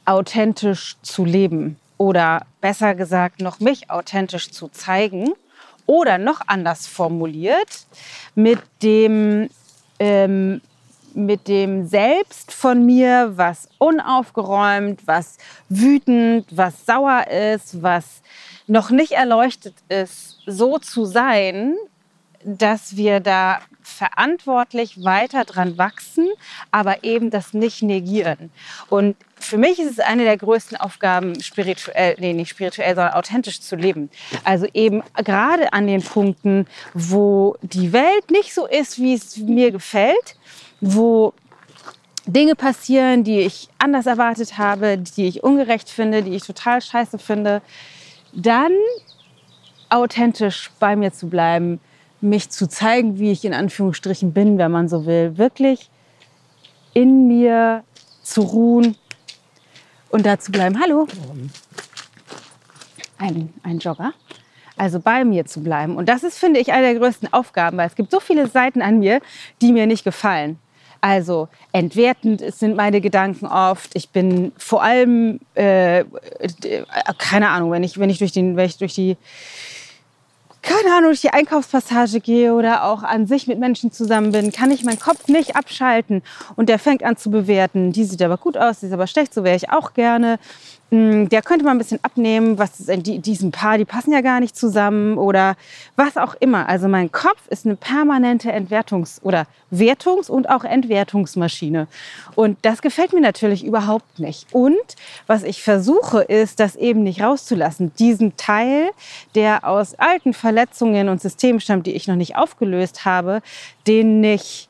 authentisch 0.06 0.96
zu 1.02 1.25
leben 1.25 1.78
oder 1.99 2.46
besser 2.61 2.94
gesagt 2.94 3.40
noch 3.40 3.61
mich 3.61 3.90
authentisch 3.90 4.50
zu 4.50 4.68
zeigen 4.68 5.34
oder 5.87 6.18
noch 6.18 6.40
anders 6.46 6.87
formuliert 6.87 7.87
mit 8.34 8.58
dem 8.82 9.50
ähm, 9.99 10.62
mit 11.14 11.49
dem 11.49 11.87
Selbst 11.87 12.52
von 12.52 12.85
mir, 12.85 13.33
was 13.37 13.69
unaufgeräumt, 13.78 15.07
was 15.07 15.38
wütend, 15.69 16.47
was 16.50 16.87
sauer 16.87 17.26
ist, 17.28 17.83
was 17.83 18.23
noch 18.66 18.90
nicht 18.90 19.12
erleuchtet 19.12 19.75
ist, 19.88 20.38
so 20.47 20.78
zu 20.78 21.04
sein 21.04 21.75
dass 22.45 22.97
wir 22.97 23.21
da 23.21 23.61
verantwortlich 23.83 25.02
weiter 25.04 25.45
dran 25.45 25.78
wachsen, 25.78 26.28
aber 26.71 27.04
eben 27.04 27.31
das 27.31 27.52
nicht 27.52 27.83
negieren. 27.83 28.50
Und 28.88 29.16
für 29.38 29.59
mich 29.59 29.78
ist 29.78 29.90
es 29.90 29.99
eine 29.99 30.25
der 30.25 30.37
größten 30.37 30.76
Aufgaben, 30.76 31.40
spirituell, 31.42 32.16
nee, 32.19 32.33
nicht 32.33 32.50
spirituell, 32.50 32.95
sondern 32.95 33.14
authentisch 33.14 33.61
zu 33.61 33.76
leben. 33.76 34.11
Also 34.45 34.66
eben 34.73 35.02
gerade 35.16 35.73
an 35.73 35.87
den 35.87 36.02
Punkten, 36.02 36.66
wo 36.95 37.57
die 37.62 37.92
Welt 37.92 38.31
nicht 38.31 38.54
so 38.54 38.66
ist, 38.66 38.99
wie 38.99 39.14
es 39.14 39.37
mir 39.38 39.73
gefällt, 39.73 40.37
wo 40.82 41.32
Dinge 42.26 42.54
passieren, 42.54 43.24
die 43.24 43.40
ich 43.40 43.68
anders 43.78 44.06
erwartet 44.06 44.58
habe, 44.58 44.98
die 44.98 45.26
ich 45.26 45.42
ungerecht 45.42 45.88
finde, 45.88 46.22
die 46.22 46.34
ich 46.34 46.42
total 46.42 46.82
scheiße 46.82 47.18
finde, 47.18 47.62
dann 48.32 48.72
authentisch 49.88 50.70
bei 50.78 50.96
mir 50.96 51.12
zu 51.12 51.28
bleiben, 51.28 51.80
mich 52.20 52.50
zu 52.50 52.68
zeigen, 52.68 53.18
wie 53.18 53.30
ich 53.30 53.44
in 53.44 53.54
Anführungsstrichen 53.54 54.32
bin, 54.32 54.58
wenn 54.58 54.70
man 54.70 54.88
so 54.88 55.06
will. 55.06 55.38
Wirklich 55.38 55.88
in 56.94 57.28
mir 57.28 57.84
zu 58.22 58.42
ruhen 58.42 58.96
und 60.10 60.26
da 60.26 60.38
zu 60.38 60.52
bleiben. 60.52 60.80
Hallo. 60.80 61.06
Ein, 63.18 63.52
ein 63.62 63.78
Jogger. 63.78 64.12
Also 64.76 65.00
bei 65.00 65.24
mir 65.24 65.44
zu 65.44 65.62
bleiben. 65.62 65.96
Und 65.96 66.08
das 66.08 66.24
ist, 66.24 66.38
finde 66.38 66.60
ich, 66.60 66.72
eine 66.72 66.92
der 66.92 66.98
größten 66.98 67.32
Aufgaben, 67.32 67.76
weil 67.76 67.88
es 67.88 67.94
gibt 67.94 68.10
so 68.10 68.20
viele 68.20 68.48
Seiten 68.48 68.82
an 68.82 68.98
mir, 68.98 69.20
die 69.60 69.72
mir 69.72 69.86
nicht 69.86 70.04
gefallen. 70.04 70.58
Also 71.02 71.49
entwertend 71.73 72.42
sind 72.54 72.76
meine 72.76 73.00
Gedanken 73.00 73.47
oft. 73.47 73.90
Ich 73.94 74.11
bin 74.11 74.52
vor 74.56 74.85
allem, 74.85 75.40
äh, 75.54 76.04
keine 77.18 77.49
Ahnung, 77.49 77.73
wenn 77.73 77.82
ich, 77.82 77.99
wenn 77.99 78.09
ich, 78.09 78.18
durch, 78.18 78.30
den, 78.30 78.56
wenn 78.56 78.66
ich 78.66 78.78
durch 78.78 78.94
die 78.94 79.16
keine 80.62 80.94
Ahnung, 80.94 81.11
durch 81.11 81.21
die 81.21 81.30
Einkaufspassage 81.30 82.21
gehe 82.21 82.54
oder 82.54 82.85
auch 82.85 83.02
an 83.02 83.26
sich 83.26 83.49
mit 83.49 83.59
Menschen 83.59 83.90
zusammen 83.90 84.30
bin, 84.30 84.52
kann 84.52 84.71
ich 84.71 84.85
meinen 84.85 85.00
Kopf 85.00 85.26
nicht 85.26 85.56
abschalten. 85.56 86.23
Und 86.54 86.68
der 86.68 86.78
fängt 86.78 87.02
an 87.02 87.16
zu 87.16 87.32
bewerten. 87.32 87.90
Die 87.90 88.04
sieht 88.04 88.23
aber 88.23 88.37
gut 88.37 88.56
aus, 88.56 88.78
die 88.78 88.87
ist 88.87 88.92
aber 88.92 89.09
schlecht, 89.09 89.35
so 89.35 89.42
wäre 89.42 89.56
ich 89.56 89.71
auch 89.71 89.92
gerne. 89.92 90.38
Hm, 90.92 91.30
der 91.30 91.40
könnte 91.40 91.64
man 91.64 91.76
ein 91.76 91.78
bisschen 91.78 92.00
abnehmen, 92.02 92.58
was 92.58 92.78
ist 92.78 92.90
in 92.90 93.22
diesem 93.22 93.50
Paar, 93.50 93.78
die 93.78 93.87
passen 93.87 94.12
ja 94.12 94.20
gar 94.20 94.40
nicht 94.40 94.54
zusammen 94.54 95.16
oder 95.16 95.56
was 95.96 96.18
auch 96.18 96.34
immer. 96.38 96.68
Also 96.68 96.87
mein 96.87 97.11
Kopf 97.11 97.49
ist 97.49 97.64
eine 97.64 97.76
permanente 97.76 98.52
Entwertungs- 98.52 99.22
oder 99.22 99.46
Wertungs- 99.70 100.28
und 100.28 100.50
auch 100.50 100.64
Entwertungsmaschine. 100.64 101.88
Und 102.34 102.58
das 102.61 102.82
gefällt 102.82 103.14
mir 103.14 103.22
natürlich 103.22 103.64
überhaupt 103.64 104.18
nicht. 104.18 104.46
Und 104.52 104.76
was 105.26 105.44
ich 105.44 105.62
versuche, 105.62 106.20
ist, 106.20 106.61
das 106.61 106.76
eben 106.76 107.04
nicht 107.04 107.22
rauszulassen. 107.22 107.92
Diesen 107.99 108.37
Teil, 108.37 108.90
der 109.34 109.66
aus 109.66 109.94
alten 109.94 110.34
Verletzungen 110.34 111.08
und 111.08 111.22
Systemen 111.22 111.61
stammt, 111.61 111.87
die 111.87 111.92
ich 111.92 112.06
noch 112.06 112.16
nicht 112.16 112.37
aufgelöst 112.37 113.06
habe, 113.06 113.40
den 113.87 114.20
nicht 114.20 114.68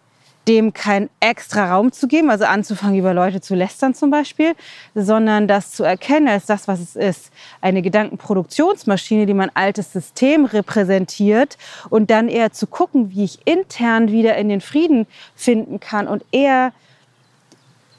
dem 0.48 0.72
keinen 0.72 1.08
extra 1.20 1.72
Raum 1.72 1.92
zu 1.92 2.08
geben, 2.08 2.30
also 2.30 2.44
anzufangen, 2.44 2.98
über 2.98 3.14
Leute 3.14 3.40
zu 3.40 3.54
lästern 3.54 3.94
zum 3.94 4.10
Beispiel, 4.10 4.54
sondern 4.94 5.46
das 5.46 5.72
zu 5.72 5.84
erkennen 5.84 6.28
als 6.28 6.46
das, 6.46 6.66
was 6.66 6.80
es 6.80 6.96
ist. 6.96 7.30
Eine 7.60 7.82
Gedankenproduktionsmaschine, 7.82 9.26
die 9.26 9.34
mein 9.34 9.54
altes 9.54 9.92
System 9.92 10.44
repräsentiert 10.44 11.58
und 11.90 12.10
dann 12.10 12.28
eher 12.28 12.52
zu 12.52 12.66
gucken, 12.66 13.10
wie 13.10 13.24
ich 13.24 13.46
intern 13.46 14.10
wieder 14.10 14.36
in 14.36 14.48
den 14.48 14.60
Frieden 14.60 15.06
finden 15.36 15.78
kann 15.78 16.08
und 16.08 16.24
eher, 16.32 16.72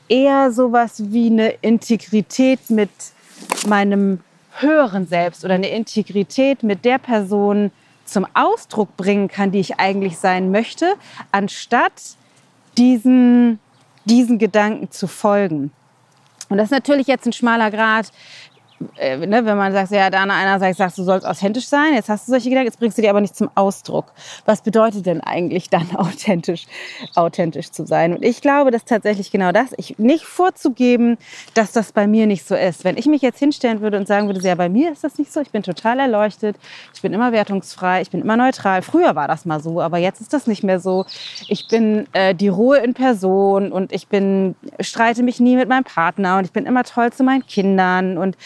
eher 0.09 0.51
sowas 0.51 1.01
wie 1.11 1.27
eine 1.27 1.49
Integrität 1.61 2.69
mit 2.69 2.89
meinem 3.67 4.19
höheren 4.59 5.07
Selbst 5.07 5.45
oder 5.45 5.53
eine 5.53 5.69
Integrität 5.69 6.61
mit 6.61 6.83
der 6.83 6.97
Person 6.97 7.71
zum 8.05 8.27
Ausdruck 8.33 8.97
bringen 8.97 9.29
kann, 9.29 9.51
die 9.51 9.59
ich 9.59 9.79
eigentlich 9.79 10.17
sein 10.17 10.51
möchte, 10.51 10.95
anstatt 11.31 12.17
diesen, 12.77 13.59
diesen 14.05 14.37
Gedanken 14.39 14.91
zu 14.91 15.07
folgen. 15.07 15.71
Und 16.49 16.57
das 16.57 16.65
ist 16.65 16.71
natürlich 16.71 17.07
jetzt 17.07 17.25
ein 17.25 17.33
schmaler 17.33 17.71
Grad, 17.71 18.11
äh, 18.97 19.17
ne, 19.17 19.45
wenn 19.45 19.57
man 19.57 19.71
sagt, 19.71 19.91
ja, 19.91 20.09
Dana, 20.09 20.35
einerseits 20.35 20.77
sagst 20.77 20.97
du 20.97 21.03
sollst 21.03 21.25
authentisch 21.25 21.67
sein, 21.67 21.93
jetzt 21.93 22.09
hast 22.09 22.27
du 22.27 22.31
solche 22.31 22.49
Gedanken, 22.49 22.67
jetzt 22.67 22.79
bringst 22.79 22.97
du 22.97 23.01
die 23.01 23.09
aber 23.09 23.21
nicht 23.21 23.35
zum 23.35 23.49
Ausdruck. 23.55 24.13
Was 24.45 24.61
bedeutet 24.61 25.05
denn 25.05 25.21
eigentlich 25.21 25.69
dann 25.69 25.95
authentisch, 25.95 26.65
authentisch 27.15 27.71
zu 27.71 27.85
sein? 27.85 28.13
Und 28.15 28.23
ich 28.23 28.41
glaube, 28.41 28.71
dass 28.71 28.85
tatsächlich 28.85 29.31
genau 29.31 29.51
das, 29.51 29.73
ich 29.77 29.97
nicht 29.99 30.25
vorzugeben, 30.25 31.17
dass 31.53 31.71
das 31.71 31.91
bei 31.91 32.07
mir 32.07 32.27
nicht 32.27 32.47
so 32.47 32.55
ist. 32.55 32.83
Wenn 32.83 32.97
ich 32.97 33.05
mich 33.05 33.21
jetzt 33.21 33.39
hinstellen 33.39 33.81
würde 33.81 33.97
und 33.97 34.07
sagen 34.07 34.27
würde, 34.27 34.39
ja, 34.41 34.55
bei 34.55 34.69
mir 34.69 34.91
ist 34.91 35.03
das 35.03 35.17
nicht 35.17 35.31
so, 35.31 35.41
ich 35.41 35.51
bin 35.51 35.63
total 35.63 35.99
erleuchtet, 35.99 36.57
ich 36.93 37.01
bin 37.01 37.13
immer 37.13 37.31
wertungsfrei, 37.31 38.01
ich 38.01 38.09
bin 38.09 38.21
immer 38.21 38.37
neutral. 38.37 38.81
Früher 38.81 39.15
war 39.15 39.27
das 39.27 39.45
mal 39.45 39.59
so, 39.59 39.81
aber 39.81 39.97
jetzt 39.97 40.21
ist 40.21 40.33
das 40.33 40.47
nicht 40.47 40.63
mehr 40.63 40.79
so. 40.79 41.05
Ich 41.47 41.67
bin 41.67 42.07
äh, 42.13 42.35
die 42.35 42.47
Ruhe 42.47 42.77
in 42.77 42.93
Person 42.93 43.71
und 43.71 43.91
ich 43.91 44.07
bin, 44.07 44.55
streite 44.79 45.23
mich 45.23 45.39
nie 45.39 45.55
mit 45.55 45.69
meinem 45.69 45.83
Partner 45.83 46.37
und 46.37 46.45
ich 46.45 46.51
bin 46.51 46.65
immer 46.65 46.83
toll 46.83 47.11
zu 47.11 47.23
meinen 47.23 47.45
Kindern 47.45 48.17
und 48.17 48.37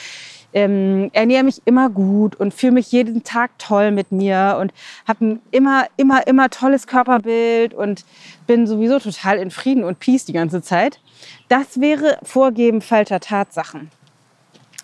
ähm, 0.57 1.11
ernähre 1.13 1.43
mich 1.43 1.61
immer 1.65 1.87
gut 1.91 2.35
und 2.35 2.51
fühle 2.51 2.71
mich 2.71 2.91
jeden 2.91 3.23
Tag 3.23 3.51
toll 3.59 3.91
mit 3.91 4.11
mir 4.11 4.57
und 4.59 4.73
habe 5.07 5.23
ein 5.23 5.39
immer, 5.51 5.85
immer, 5.97 6.25
immer 6.25 6.49
tolles 6.49 6.87
Körperbild 6.87 7.75
und 7.75 8.03
bin 8.47 8.65
sowieso 8.65 8.97
total 8.97 9.37
in 9.37 9.51
Frieden 9.51 9.83
und 9.83 9.99
Peace 9.99 10.25
die 10.25 10.33
ganze 10.33 10.63
Zeit. 10.63 10.99
Das 11.47 11.79
wäre 11.79 12.17
Vorgeben 12.23 12.81
falscher 12.81 13.19
Tatsachen. 13.19 13.91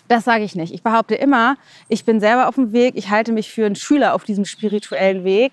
Das 0.06 0.22
sage 0.22 0.44
ich 0.44 0.54
nicht. 0.54 0.72
Ich 0.72 0.84
behaupte 0.84 1.16
immer, 1.16 1.56
ich 1.88 2.04
bin 2.04 2.20
selber 2.20 2.46
auf 2.46 2.54
dem 2.54 2.72
Weg. 2.72 2.94
Ich 2.94 3.10
halte 3.10 3.32
mich 3.32 3.50
für 3.50 3.66
einen 3.66 3.74
Schüler 3.74 4.14
auf 4.14 4.22
diesem 4.22 4.44
spirituellen 4.44 5.24
Weg, 5.24 5.50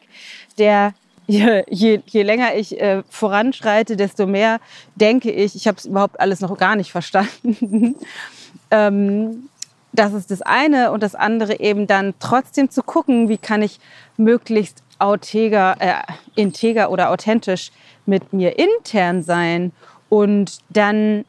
der 0.59 0.93
je, 1.27 1.63
je, 1.67 1.99
je 2.05 2.21
länger 2.21 2.53
ich 2.55 2.79
äh, 2.79 3.01
voranschreite, 3.09 3.95
desto 3.95 4.27
mehr 4.27 4.59
denke 4.93 5.31
ich, 5.31 5.55
ich 5.55 5.67
habe 5.67 5.79
es 5.79 5.85
überhaupt 5.87 6.19
alles 6.19 6.41
noch 6.41 6.55
gar 6.59 6.75
nicht 6.75 6.91
verstanden. 6.91 7.95
ähm, 8.69 9.49
das 9.93 10.13
ist 10.13 10.31
das 10.31 10.41
eine 10.41 10.91
und 10.91 11.03
das 11.03 11.15
andere 11.15 11.59
eben 11.59 11.87
dann 11.87 12.13
trotzdem 12.19 12.69
zu 12.69 12.83
gucken, 12.83 13.29
wie 13.29 13.37
kann 13.37 13.61
ich 13.61 13.79
möglichst 14.17 14.83
auteger, 14.99 15.75
äh, 15.79 15.95
integer 16.35 16.91
oder 16.91 17.09
authentisch 17.09 17.71
mit 18.05 18.33
mir 18.33 18.57
intern 18.57 19.23
sein 19.23 19.71
und 20.09 20.59
dann 20.69 21.25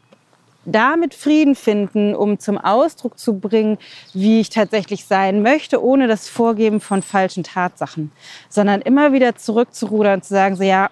damit 0.65 1.15
Frieden 1.15 1.57
finden, 1.57 2.15
um 2.15 2.39
zum 2.39 2.57
Ausdruck 2.57 3.19
zu 3.19 3.39
bringen, 3.39 3.79
wie 4.13 4.41
ich 4.41 4.51
tatsächlich 4.51 5.07
sein 5.07 5.43
möchte, 5.43 5.83
ohne 5.83 6.07
das 6.07 6.29
Vorgeben 6.29 6.81
von 6.81 7.03
falschen 7.03 7.43
Tatsachen, 7.43 8.13
sondern 8.49 8.81
immer 8.81 9.13
wieder 9.13 9.35
zurückzurudern 9.35 10.15
und 10.15 10.25
zu 10.25 10.35
sagen, 10.35 10.55
so 10.55 10.63
ja, 10.63 10.89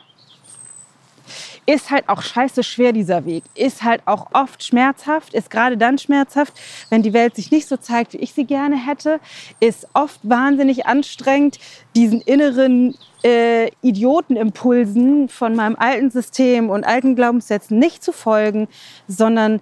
ist 1.70 1.90
halt 1.90 2.08
auch 2.08 2.22
scheiße 2.22 2.62
schwer, 2.64 2.92
dieser 2.92 3.24
Weg. 3.24 3.44
Ist 3.54 3.84
halt 3.84 4.02
auch 4.06 4.28
oft 4.32 4.62
schmerzhaft, 4.64 5.34
ist 5.34 5.50
gerade 5.50 5.76
dann 5.76 5.98
schmerzhaft, 5.98 6.60
wenn 6.90 7.02
die 7.02 7.12
Welt 7.12 7.36
sich 7.36 7.50
nicht 7.50 7.68
so 7.68 7.76
zeigt, 7.76 8.12
wie 8.12 8.18
ich 8.18 8.32
sie 8.32 8.44
gerne 8.44 8.76
hätte. 8.76 9.20
Ist 9.60 9.86
oft 9.94 10.18
wahnsinnig 10.22 10.86
anstrengend, 10.86 11.58
diesen 11.94 12.20
inneren 12.22 12.96
äh, 13.22 13.70
Idiotenimpulsen 13.82 15.28
von 15.28 15.54
meinem 15.54 15.76
alten 15.76 16.10
System 16.10 16.70
und 16.70 16.84
alten 16.84 17.14
Glaubenssätzen 17.14 17.78
nicht 17.78 18.02
zu 18.02 18.12
folgen, 18.12 18.66
sondern 19.06 19.60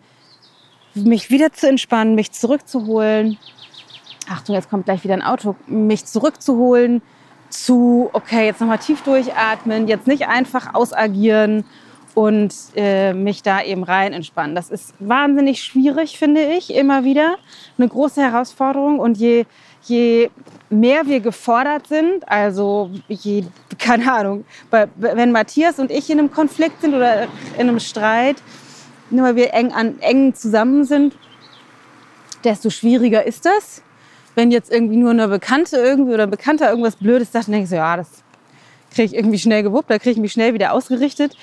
mich 0.94 1.30
wieder 1.30 1.52
zu 1.52 1.68
entspannen, 1.68 2.14
mich 2.14 2.32
zurückzuholen. 2.32 3.36
Achtung, 4.30 4.54
jetzt 4.54 4.70
kommt 4.70 4.86
gleich 4.86 5.04
wieder 5.04 5.14
ein 5.14 5.22
Auto. 5.22 5.56
Mich 5.66 6.06
zurückzuholen 6.06 7.02
zu, 7.50 8.10
okay, 8.12 8.46
jetzt 8.46 8.60
nochmal 8.60 8.78
tief 8.78 9.02
durchatmen, 9.02 9.88
jetzt 9.88 10.06
nicht 10.06 10.26
einfach 10.26 10.74
ausagieren 10.74 11.64
und 12.18 12.52
äh, 12.74 13.12
mich 13.12 13.44
da 13.44 13.62
eben 13.62 13.84
rein 13.84 14.12
entspannen. 14.12 14.56
Das 14.56 14.70
ist 14.70 14.92
wahnsinnig 14.98 15.62
schwierig, 15.62 16.18
finde 16.18 16.42
ich, 16.42 16.74
immer 16.74 17.04
wieder. 17.04 17.36
Eine 17.78 17.86
große 17.86 18.20
Herausforderung. 18.20 18.98
Und 18.98 19.18
je, 19.18 19.44
je 19.84 20.28
mehr 20.68 21.06
wir 21.06 21.20
gefordert 21.20 21.86
sind, 21.86 22.28
also 22.28 22.90
je, 23.06 23.44
keine 23.78 24.12
Ahnung, 24.12 24.44
wenn 24.96 25.30
Matthias 25.30 25.78
und 25.78 25.92
ich 25.92 26.10
in 26.10 26.18
einem 26.18 26.32
Konflikt 26.32 26.80
sind 26.80 26.92
oder 26.94 27.28
in 27.56 27.68
einem 27.68 27.78
Streit, 27.78 28.38
nur 29.10 29.26
weil 29.26 29.36
wir 29.36 29.54
eng, 29.54 29.70
an, 29.70 30.00
eng 30.00 30.34
zusammen 30.34 30.82
sind, 30.82 31.16
desto 32.42 32.68
schwieriger 32.70 33.24
ist 33.24 33.46
das. 33.46 33.80
Wenn 34.34 34.50
jetzt 34.50 34.72
irgendwie 34.72 34.96
nur 34.96 35.12
eine 35.12 35.28
Bekannte 35.28 35.76
irgendwie 35.76 36.14
oder 36.14 36.24
ein 36.24 36.30
Bekannter 36.30 36.68
irgendwas 36.68 36.96
Blödes 36.96 37.30
sagt, 37.30 37.46
dann 37.46 37.52
denke 37.52 37.64
ich 37.66 37.70
so, 37.70 37.76
ja, 37.76 37.96
das 37.96 38.24
kriege 38.98 39.14
ich 39.14 39.14
irgendwie 39.14 39.38
schnell 39.38 39.62
gewuppt, 39.62 39.90
da 39.90 39.98
kriege 39.98 40.10
ich 40.10 40.18
mich 40.18 40.32
schnell 40.32 40.54
wieder 40.54 40.72
ausgerichtet. 40.72 41.36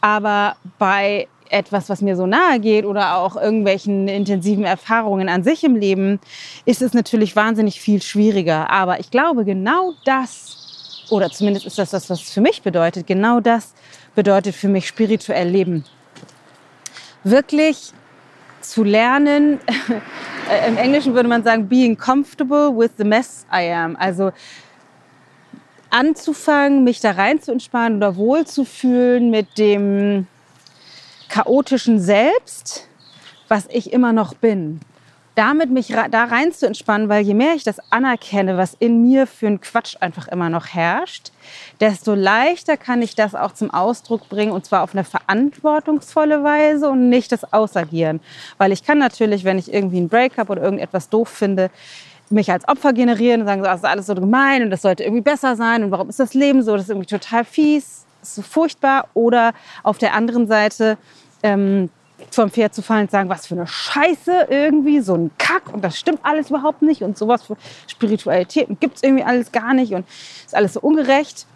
Aber 0.00 0.54
bei 0.78 1.26
etwas, 1.48 1.88
was 1.88 2.02
mir 2.02 2.14
so 2.14 2.26
nahe 2.26 2.60
geht 2.60 2.84
oder 2.84 3.16
auch 3.16 3.34
irgendwelchen 3.34 4.06
intensiven 4.06 4.64
Erfahrungen 4.64 5.28
an 5.28 5.42
sich 5.42 5.64
im 5.64 5.74
Leben, 5.74 6.20
ist 6.66 6.82
es 6.82 6.94
natürlich 6.94 7.34
wahnsinnig 7.34 7.80
viel 7.80 8.00
schwieriger. 8.00 8.70
Aber 8.70 9.00
ich 9.00 9.10
glaube, 9.10 9.44
genau 9.44 9.94
das, 10.04 11.04
oder 11.10 11.30
zumindest 11.30 11.66
ist 11.66 11.78
das 11.78 11.90
das, 11.90 12.08
was 12.08 12.22
es 12.22 12.30
für 12.30 12.40
mich 12.40 12.62
bedeutet, 12.62 13.08
genau 13.08 13.40
das 13.40 13.74
bedeutet 14.14 14.54
für 14.54 14.68
mich 14.68 14.86
spirituell 14.86 15.48
Leben. 15.48 15.84
Wirklich 17.24 17.92
zu 18.60 18.84
lernen, 18.84 19.58
im 20.68 20.76
Englischen 20.76 21.14
würde 21.14 21.28
man 21.28 21.42
sagen, 21.42 21.68
being 21.68 21.98
comfortable 21.98 22.70
with 22.70 22.90
the 22.98 23.04
mess 23.04 23.44
I 23.52 23.72
am. 23.72 23.96
Also 23.96 24.30
anzufangen, 25.90 26.84
mich 26.84 27.00
da 27.00 27.12
rein 27.12 27.40
zu 27.40 27.52
entspannen 27.52 27.98
oder 27.98 28.16
wohlzufühlen 28.16 29.30
mit 29.30 29.58
dem 29.58 30.26
chaotischen 31.28 32.00
Selbst, 32.00 32.88
was 33.48 33.66
ich 33.70 33.92
immer 33.92 34.12
noch 34.12 34.34
bin. 34.34 34.80
Damit 35.36 35.70
mich 35.70 35.86
da 35.88 36.24
rein 36.24 36.52
zu 36.52 36.66
entspannen, 36.66 37.08
weil 37.08 37.24
je 37.24 37.34
mehr 37.34 37.54
ich 37.54 37.62
das 37.62 37.78
anerkenne, 37.90 38.58
was 38.58 38.76
in 38.78 39.00
mir 39.00 39.26
für 39.26 39.46
ein 39.46 39.60
Quatsch 39.60 39.96
einfach 40.00 40.28
immer 40.28 40.50
noch 40.50 40.66
herrscht, 40.66 41.30
desto 41.78 42.14
leichter 42.14 42.76
kann 42.76 43.00
ich 43.00 43.14
das 43.14 43.34
auch 43.34 43.52
zum 43.52 43.70
Ausdruck 43.70 44.28
bringen 44.28 44.52
und 44.52 44.66
zwar 44.66 44.82
auf 44.82 44.92
eine 44.92 45.04
verantwortungsvolle 45.04 46.42
Weise 46.42 46.90
und 46.90 47.08
nicht 47.08 47.32
das 47.32 47.52
Ausagieren. 47.52 48.20
Weil 48.58 48.72
ich 48.72 48.82
kann 48.82 48.98
natürlich, 48.98 49.44
wenn 49.44 49.58
ich 49.58 49.72
irgendwie 49.72 50.00
ein 50.00 50.08
Breakup 50.08 50.50
oder 50.50 50.62
irgendetwas 50.62 51.08
doof 51.08 51.28
finde, 51.28 51.70
mich 52.30 52.50
als 52.50 52.66
Opfer 52.68 52.92
generieren 52.92 53.40
und 53.40 53.46
sagen, 53.46 53.62
so, 53.62 53.66
das 53.66 53.80
ist 53.80 53.84
alles 53.84 54.06
so 54.06 54.14
gemein 54.14 54.62
und 54.62 54.70
das 54.70 54.82
sollte 54.82 55.02
irgendwie 55.02 55.22
besser 55.22 55.56
sein 55.56 55.82
und 55.82 55.90
warum 55.90 56.08
ist 56.08 56.20
das 56.20 56.34
Leben 56.34 56.62
so, 56.62 56.72
das 56.72 56.84
ist 56.84 56.90
irgendwie 56.90 57.06
total 57.06 57.44
fies, 57.44 58.04
ist 58.22 58.34
so 58.36 58.42
furchtbar. 58.42 59.08
Oder 59.14 59.52
auf 59.82 59.98
der 59.98 60.14
anderen 60.14 60.46
Seite 60.46 60.96
ähm, 61.42 61.90
vom 62.30 62.50
Pferd 62.50 62.74
zu 62.74 62.82
fallen 62.82 63.02
und 63.02 63.10
sagen, 63.10 63.28
was 63.28 63.46
für 63.46 63.54
eine 63.54 63.66
Scheiße 63.66 64.46
irgendwie, 64.50 65.00
so 65.00 65.14
ein 65.14 65.30
Kack 65.38 65.72
und 65.72 65.82
das 65.82 65.98
stimmt 65.98 66.20
alles 66.22 66.50
überhaupt 66.50 66.82
nicht 66.82 67.02
und 67.02 67.16
sowas 67.16 67.42
für 67.42 67.56
Spiritualität 67.88 68.68
gibt 68.80 68.96
es 68.96 69.02
irgendwie 69.02 69.24
alles 69.24 69.50
gar 69.52 69.74
nicht 69.74 69.92
und 69.92 70.06
ist 70.44 70.54
alles 70.54 70.74
so 70.74 70.80
ungerecht. 70.80 71.46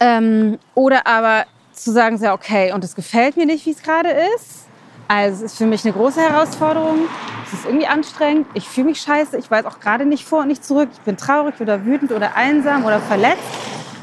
Ähm, 0.00 0.58
oder 0.74 1.06
aber 1.06 1.44
zu 1.72 1.92
sagen, 1.92 2.16
ja, 2.20 2.32
okay, 2.32 2.72
und 2.72 2.82
es 2.84 2.94
gefällt 2.94 3.36
mir 3.36 3.46
nicht, 3.46 3.66
wie 3.66 3.70
es 3.70 3.82
gerade 3.82 4.10
ist. 4.36 4.69
Also 5.12 5.44
es 5.44 5.50
ist 5.54 5.58
für 5.58 5.66
mich 5.66 5.84
eine 5.84 5.92
große 5.92 6.20
Herausforderung. 6.20 7.08
Es 7.44 7.52
ist 7.52 7.64
irgendwie 7.64 7.88
anstrengend. 7.88 8.46
Ich 8.54 8.68
fühle 8.68 8.90
mich 8.90 9.00
scheiße. 9.00 9.36
Ich 9.38 9.50
weiß 9.50 9.64
auch 9.64 9.80
gerade 9.80 10.06
nicht 10.06 10.24
vor 10.24 10.42
und 10.42 10.46
nicht 10.46 10.64
zurück. 10.64 10.88
Ich 10.92 11.00
bin 11.00 11.16
traurig 11.16 11.60
oder 11.60 11.84
wütend 11.84 12.12
oder 12.12 12.36
einsam 12.36 12.84
oder 12.84 13.00
verletzt. 13.00 13.42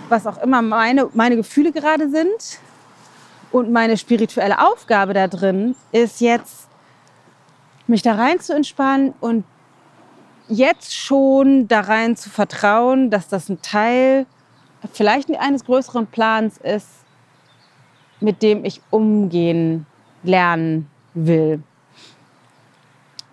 Was 0.09 0.27
auch 0.27 0.37
immer 0.43 0.61
meine, 0.61 1.09
meine 1.13 1.37
Gefühle 1.37 1.71
gerade 1.71 2.09
sind. 2.09 2.59
Und 3.53 3.71
meine 3.71 3.95
spirituelle 3.95 4.59
Aufgabe 4.59 5.13
da 5.13 5.29
drin 5.29 5.77
ist 5.93 6.19
jetzt, 6.19 6.67
mich 7.87 8.01
da 8.01 8.15
rein 8.15 8.41
zu 8.41 8.53
entspannen 8.53 9.13
und 9.21 9.45
jetzt 10.49 10.93
schon 10.93 11.69
da 11.69 11.79
rein 11.79 12.17
zu 12.17 12.29
vertrauen, 12.29 13.11
dass 13.11 13.29
das 13.29 13.47
ein 13.47 13.61
Teil 13.61 14.25
vielleicht 14.91 15.33
eines 15.39 15.63
größeren 15.63 16.07
Plans 16.07 16.57
ist, 16.57 16.89
mit 18.19 18.43
dem 18.43 18.65
ich 18.65 18.81
umgehen 18.89 19.85
lernen 20.23 20.89
will. 21.25 21.62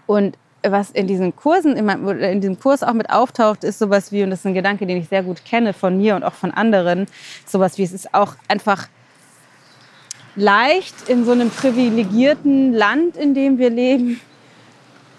Und 0.07 0.37
was 0.63 0.91
in 0.91 1.07
diesen 1.07 1.37
Kursen, 1.37 1.77
in, 1.77 2.41
diesem 2.41 2.59
Kurs 2.59 2.83
auch 2.83 2.95
mit 2.95 3.11
auftaucht, 3.11 3.65
ist 3.65 3.79
sowas 3.79 4.13
wie, 4.13 4.23
und 4.23 4.31
das 4.31 4.41
ist 4.41 4.47
ein 4.47 4.55
Gedanke, 4.55 4.87
den 4.87 4.97
ich 4.97 5.09
sehr 5.09 5.23
gut 5.23 5.45
kenne 5.45 5.73
von 5.73 5.99
mir 5.99 6.17
und 6.17 6.25
auch 6.25 6.33
von 6.33 6.53
anderen, 6.53 7.07
sowas 7.47 7.77
wie, 7.77 7.83
es 7.83 7.93
ist 7.93 8.15
auch 8.15 8.35
einfach 8.49 8.89
leicht 10.37 11.09
in 11.09 11.25
so 11.25 11.33
einem 11.33 11.51
privilegierten 11.51 12.73
Land, 12.73 13.17
in 13.17 13.35
dem 13.35 13.59
wir 13.59 13.71
leben, 13.71 14.21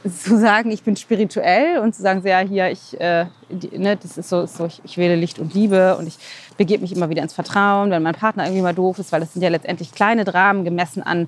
zu 0.23 0.37
sagen, 0.37 0.71
ich 0.71 0.83
bin 0.83 0.95
spirituell 0.95 1.79
und 1.79 1.95
zu 1.95 2.01
sagen, 2.01 2.21
ja, 2.25 2.39
hier, 2.39 2.69
ich, 2.69 2.99
äh, 2.99 3.25
die, 3.49 3.77
ne, 3.77 3.97
das 3.97 4.17
ist 4.17 4.29
so, 4.29 4.45
so 4.45 4.65
ich, 4.65 4.81
ich, 4.83 4.97
wähle 4.97 5.15
Licht 5.15 5.39
und 5.39 5.53
Liebe 5.53 5.97
und 5.97 6.07
ich 6.07 6.17
begebe 6.57 6.81
mich 6.81 6.95
immer 6.95 7.09
wieder 7.09 7.23
ins 7.23 7.33
Vertrauen, 7.33 7.91
wenn 7.91 8.03
mein 8.03 8.13
Partner 8.13 8.45
irgendwie 8.45 8.61
mal 8.61 8.75
doof 8.75 8.99
ist, 8.99 9.11
weil 9.11 9.19
das 9.19 9.33
sind 9.33 9.41
ja 9.41 9.49
letztendlich 9.49 9.91
kleine 9.91 10.23
Dramen 10.23 10.63
gemessen 10.63 11.01
an, 11.01 11.27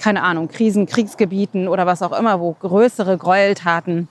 keine 0.00 0.22
Ahnung, 0.22 0.48
Krisen, 0.48 0.86
Kriegsgebieten 0.86 1.68
oder 1.68 1.86
was 1.86 2.02
auch 2.02 2.18
immer, 2.18 2.40
wo 2.40 2.52
größere 2.52 3.18
Gräueltaten 3.18 4.08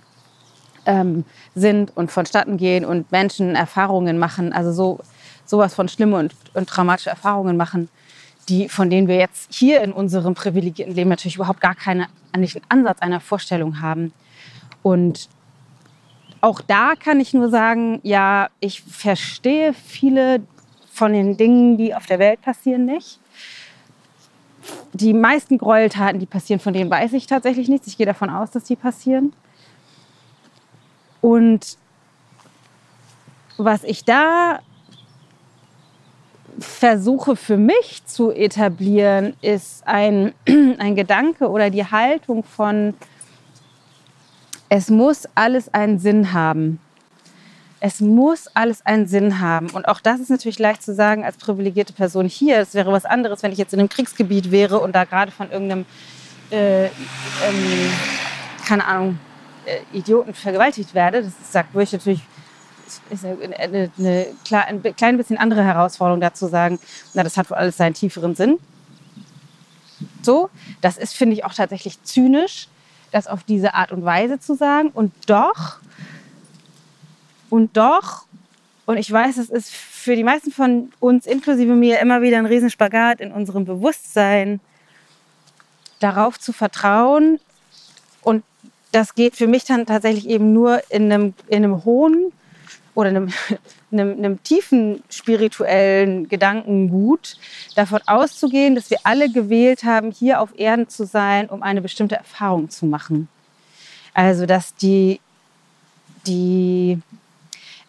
ähm, 0.86 1.26
sind 1.56 1.96
und 1.96 2.12
vonstatten 2.12 2.58
gehen 2.58 2.86
und 2.86 3.12
Menschen 3.12 3.56
Erfahrungen 3.56 4.18
machen, 4.18 4.54
also 4.54 4.72
so 4.72 5.00
sowas 5.46 5.74
von 5.74 5.88
schlimme 5.88 6.18
und, 6.18 6.34
und 6.54 6.68
traumatische 6.68 7.10
Erfahrungen 7.10 7.58
machen, 7.58 7.90
die, 8.50 8.70
von 8.70 8.90
denen 8.90 9.08
wir 9.08 9.18
jetzt 9.18 9.54
hier 9.54 9.82
in 9.82 9.92
unserem 9.92 10.34
privilegierten 10.34 10.96
Leben 10.96 11.10
natürlich 11.10 11.36
überhaupt 11.36 11.62
gar 11.62 11.76
keine, 11.76 12.08
nicht 12.38 12.56
einen 12.56 12.66
Ansatz 12.70 13.02
einer 13.02 13.20
Vorstellung 13.20 13.82
haben. 13.82 14.14
Und 14.84 15.30
auch 16.42 16.62
da 16.62 16.94
kann 16.96 17.20
ich 17.20 17.34
nur 17.34 17.50
sagen, 17.50 18.00
ja, 18.04 18.50
ich 18.60 18.82
verstehe 18.82 19.74
viele 19.74 20.42
von 20.92 21.14
den 21.14 21.38
Dingen, 21.38 21.78
die 21.78 21.94
auf 21.94 22.06
der 22.06 22.20
Welt 22.20 22.42
passieren, 22.42 22.86
nicht. 22.86 23.20
Die 24.94 25.14
meisten 25.14 25.58
Gräueltaten, 25.58 26.20
die 26.20 26.26
passieren, 26.26 26.60
von 26.60 26.74
denen 26.74 26.90
weiß 26.90 27.14
ich 27.14 27.28
tatsächlich 27.28 27.68
nichts. 27.68 27.88
Ich 27.88 27.98
gehe 27.98 28.06
davon 28.06 28.30
aus, 28.30 28.52
dass 28.52 28.64
die 28.64 28.76
passieren. 28.76 29.34
Und 31.22 31.78
was 33.58 33.84
ich 33.84 34.06
da 34.06 34.60
versuche 36.60 37.36
für 37.36 37.58
mich 37.58 38.04
zu 38.06 38.32
etablieren, 38.32 39.34
ist 39.42 39.86
ein, 39.88 40.34
ein 40.46 40.96
Gedanke 40.96 41.50
oder 41.50 41.70
die 41.70 41.86
Haltung 41.86 42.44
von, 42.44 42.94
es 44.70 44.90
muss 44.90 45.28
alles 45.36 45.74
einen 45.74 46.00
Sinn 46.00 46.34
haben. 46.34 46.80
Es 47.80 48.02
muss 48.02 48.48
alles 48.56 48.86
einen 48.86 49.08
Sinn 49.08 49.40
haben. 49.40 49.70
Und 49.70 49.88
auch 49.88 50.00
das 50.00 50.20
ist 50.20 50.30
natürlich 50.30 50.58
leicht 50.58 50.82
zu 50.82 50.96
sagen 50.96 51.24
als 51.24 51.38
privilegierte 51.38 51.94
Person 51.94 52.28
hier. 52.28 52.60
Es 52.60 52.74
wäre 52.74 52.92
was 52.92 53.06
anderes, 53.06 53.44
wenn 53.44 53.52
ich 53.52 53.58
jetzt 53.60 53.74
in 53.74 53.80
einem 53.80 53.90
Kriegsgebiet 53.90 54.52
wäre 54.52 54.80
und 54.80 54.96
da 54.96 55.04
gerade 55.04 55.32
von 55.32 55.52
irgendeinem, 55.52 55.86
äh, 56.50 56.86
ähm, 56.86 56.92
keine 58.66 58.86
Ahnung, 58.86 59.20
äh, 59.66 59.98
Idioten 59.98 60.34
vergewaltigt 60.34 60.96
werde. 60.96 61.24
Das 61.24 61.52
sagt, 61.52 61.74
würde 61.74 61.84
ich 61.84 61.92
natürlich 61.94 62.22
ist 63.10 63.26
eine, 63.26 63.60
eine, 63.60 63.92
eine, 63.98 64.28
ein 64.84 64.96
klein 64.96 65.18
bisschen 65.18 65.38
andere 65.38 65.64
Herausforderung 65.64 66.22
dazu 66.22 66.48
sagen, 66.48 66.80
na, 67.14 67.24
das 67.24 67.38
hat 67.38 67.50
wohl 67.50 67.58
alles 67.58 67.78
seinen 67.78 67.94
tieferen 67.94 68.36
Sinn. 68.36 68.60
So, 70.22 70.50
das 70.82 70.98
ist, 70.98 71.14
finde 71.14 71.36
ich, 71.36 71.46
auch 71.46 71.54
tatsächlich 71.54 72.02
zynisch, 72.04 72.68
das 73.12 73.28
auf 73.28 73.44
diese 73.44 73.74
Art 73.74 73.92
und 73.92 74.06
Weise 74.06 74.40
zu 74.40 74.56
sagen. 74.56 74.90
Und 74.90 75.14
doch, 75.28 75.78
und 77.50 77.76
doch, 77.78 78.26
und 78.86 78.98
ich 78.98 79.12
weiß, 79.12 79.38
es 79.38 79.50
ist 79.50 79.74
für 79.74 80.16
die 80.16 80.24
meisten 80.24 80.52
von 80.52 80.92
uns, 81.00 81.26
inklusive 81.26 81.74
mir, 81.74 82.00
immer 82.00 82.22
wieder 82.22 82.38
ein 82.38 82.46
Riesenspagat 82.46 83.20
in 83.20 83.32
unserem 83.32 83.66
Bewusstsein, 83.66 84.60
darauf 86.00 86.40
zu 86.40 86.54
vertrauen. 86.54 87.40
Und 88.22 88.44
das 88.92 89.16
geht 89.16 89.36
für 89.36 89.48
mich 89.48 89.66
dann 89.66 89.86
tatsächlich 89.86 90.30
eben 90.30 90.54
nur 90.54 90.82
in 90.90 91.12
einem, 91.12 91.34
in 91.48 91.64
einem 91.64 91.84
hohen 91.84 92.32
oder 92.96 93.10
einem, 93.10 93.34
einem, 93.92 94.18
einem 94.18 94.44
tiefen 94.44 95.04
spirituellen 95.10 96.28
Gedankengut 96.30 97.38
davon 97.76 98.02
auszugehen, 98.06 98.76
dass 98.76 98.90
wir 98.90 99.00
alle 99.04 99.30
gewählt 99.30 99.84
haben, 99.84 100.12
hier 100.12 100.42
auf 100.42 100.58
Erden 100.58 100.90
zu 100.90 101.06
sein, 101.06 101.50
um 101.50 101.64
eine 101.64 101.82
bestimmte 101.82 102.16
Erfahrung 102.16 102.70
zu 102.70 102.86
machen. 102.86 103.28
Also 104.14 104.46
dass 104.46 104.76
die, 104.76 105.20
die 106.26 107.00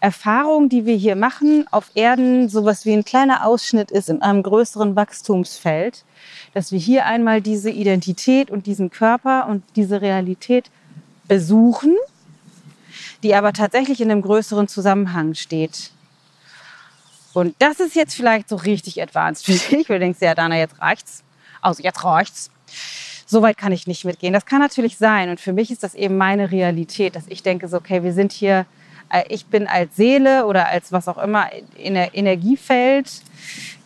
Erfahrung, 0.00 0.68
die 0.68 0.86
wir 0.86 0.96
hier 0.96 1.16
machen, 1.16 1.66
auf 1.70 1.90
Erden 1.94 2.48
sowas 2.48 2.84
wie 2.84 2.92
ein 2.92 3.04
kleiner 3.04 3.44
Ausschnitt 3.44 3.90
ist 3.90 4.08
in 4.08 4.22
einem 4.22 4.42
größeren 4.42 4.94
Wachstumsfeld, 4.96 6.04
dass 6.54 6.72
wir 6.72 6.78
hier 6.78 7.06
einmal 7.06 7.40
diese 7.40 7.70
Identität 7.70 8.50
und 8.50 8.66
diesen 8.66 8.90
Körper 8.90 9.46
und 9.48 9.62
diese 9.76 10.00
Realität 10.00 10.70
besuchen 11.26 11.96
die 13.22 13.34
aber 13.34 13.52
tatsächlich 13.52 14.00
in 14.00 14.10
einem 14.10 14.22
größeren 14.22 14.68
Zusammenhang 14.68 15.34
steht. 15.34 15.90
Und 17.34 17.54
das 17.58 17.80
ist 17.80 17.94
jetzt 17.94 18.14
vielleicht 18.14 18.48
so 18.48 18.56
richtig 18.56 19.00
advanced 19.02 19.44
für 19.44 19.52
dich, 19.52 19.86
du 19.86 19.98
denkst, 19.98 20.20
ja, 20.20 20.34
Dana, 20.34 20.56
jetzt 20.56 20.80
reicht's. 20.80 21.22
Also 21.60 21.82
jetzt 21.82 22.04
reicht's. 22.04 22.50
So 23.26 23.42
weit 23.42 23.58
kann 23.58 23.72
ich 23.72 23.86
nicht 23.86 24.04
mitgehen. 24.04 24.32
Das 24.32 24.46
kann 24.46 24.60
natürlich 24.60 24.96
sein. 24.96 25.28
Und 25.28 25.38
für 25.38 25.52
mich 25.52 25.70
ist 25.70 25.82
das 25.82 25.94
eben 25.94 26.16
meine 26.16 26.50
Realität, 26.50 27.14
dass 27.14 27.24
ich 27.28 27.42
denke, 27.42 27.68
so, 27.68 27.76
okay, 27.76 28.02
wir 28.02 28.12
sind 28.12 28.32
hier, 28.32 28.64
ich 29.28 29.46
bin 29.46 29.66
als 29.66 29.96
Seele 29.96 30.46
oder 30.46 30.68
als 30.68 30.92
was 30.92 31.08
auch 31.08 31.18
immer 31.18 31.46
in 31.76 31.94
der 31.94 32.14
Energiefeld 32.14 33.22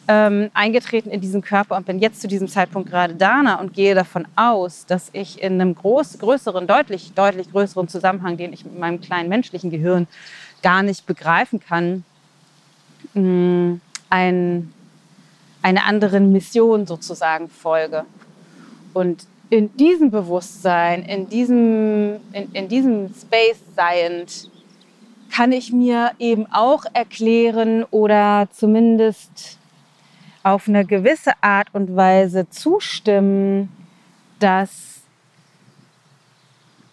ähm, 0.09 0.51
eingetreten 0.53 1.11
in 1.11 1.21
diesen 1.21 1.43
Körper 1.43 1.77
und 1.77 1.87
bin 1.87 2.01
jetzt 2.01 2.21
zu 2.21 2.29
diesem 2.29 2.49
Zeitpunkt 2.49 2.91
gerade 2.91 3.15
Dana 3.15 3.61
und 3.61 3.73
gehe 3.73 3.95
davon 3.95 4.27
aus, 4.35 4.85
dass 4.87 5.11
ich 5.13 5.41
in 5.41 5.61
einem 5.61 5.75
groß, 5.75 6.19
größeren, 6.19 6.67
deutlich, 6.67 7.13
deutlich 7.15 7.51
größeren 7.51 7.89
Zusammenhang, 7.89 8.37
den 8.37 8.53
ich 8.53 8.65
mit 8.65 8.79
meinem 8.79 9.01
kleinen 9.01 9.29
menschlichen 9.29 9.71
Gehirn 9.71 10.09
gar 10.63 10.83
nicht 10.83 11.07
begreifen 11.07 11.61
kann, 11.61 12.05
mh, 13.15 13.23
mm, 13.23 13.81
ein, 14.11 14.73
einer 15.63 15.87
anderen 15.87 16.33
Mission 16.33 16.87
sozusagen 16.87 17.49
folge. 17.49 18.05
Und 18.93 19.25
in 19.51 19.75
diesem 19.77 20.11
Bewusstsein, 20.11 21.05
in 21.05 21.29
diesem, 21.29 22.17
in, 22.33 22.53
in 22.53 22.69
diesem 22.69 23.09
Space 23.15 23.61
seiend, 23.77 24.51
kann 25.33 25.51
ich 25.51 25.73
mir 25.73 26.13
eben 26.19 26.47
auch 26.53 26.85
erklären 26.93 27.85
oder 27.91 28.49
zumindest 28.53 29.59
auf 30.43 30.69
eine 30.69 30.85
gewisse 30.85 31.33
Art 31.41 31.69
und 31.73 31.97
Weise 31.97 32.51
zustimmen, 32.51 33.71
dass 34.39 35.01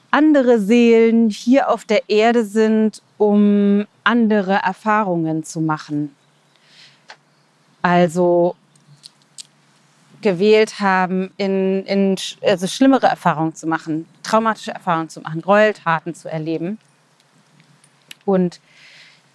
andere 0.10 0.60
Seelen 0.60 1.30
hier 1.30 1.70
auf 1.70 1.84
der 1.84 2.10
Erde 2.10 2.46
sind, 2.46 3.02
um 3.18 3.86
andere 4.06 4.54
Erfahrungen 4.54 5.44
zu 5.44 5.60
machen. 5.60 6.16
Also 7.82 8.56
gewählt 10.22 10.80
haben, 10.80 11.32
in, 11.38 11.86
in, 11.86 12.16
also 12.42 12.68
schlimmere 12.68 13.08
Erfahrungen 13.08 13.56
zu 13.56 13.68
machen, 13.68 14.06
traumatische 14.24 14.72
Erfahrungen 14.72 15.10
zu 15.10 15.22
machen, 15.22 15.42
Gräueltaten 15.42 16.14
zu 16.16 16.30
erleben. 16.30 16.78
Und 18.30 18.60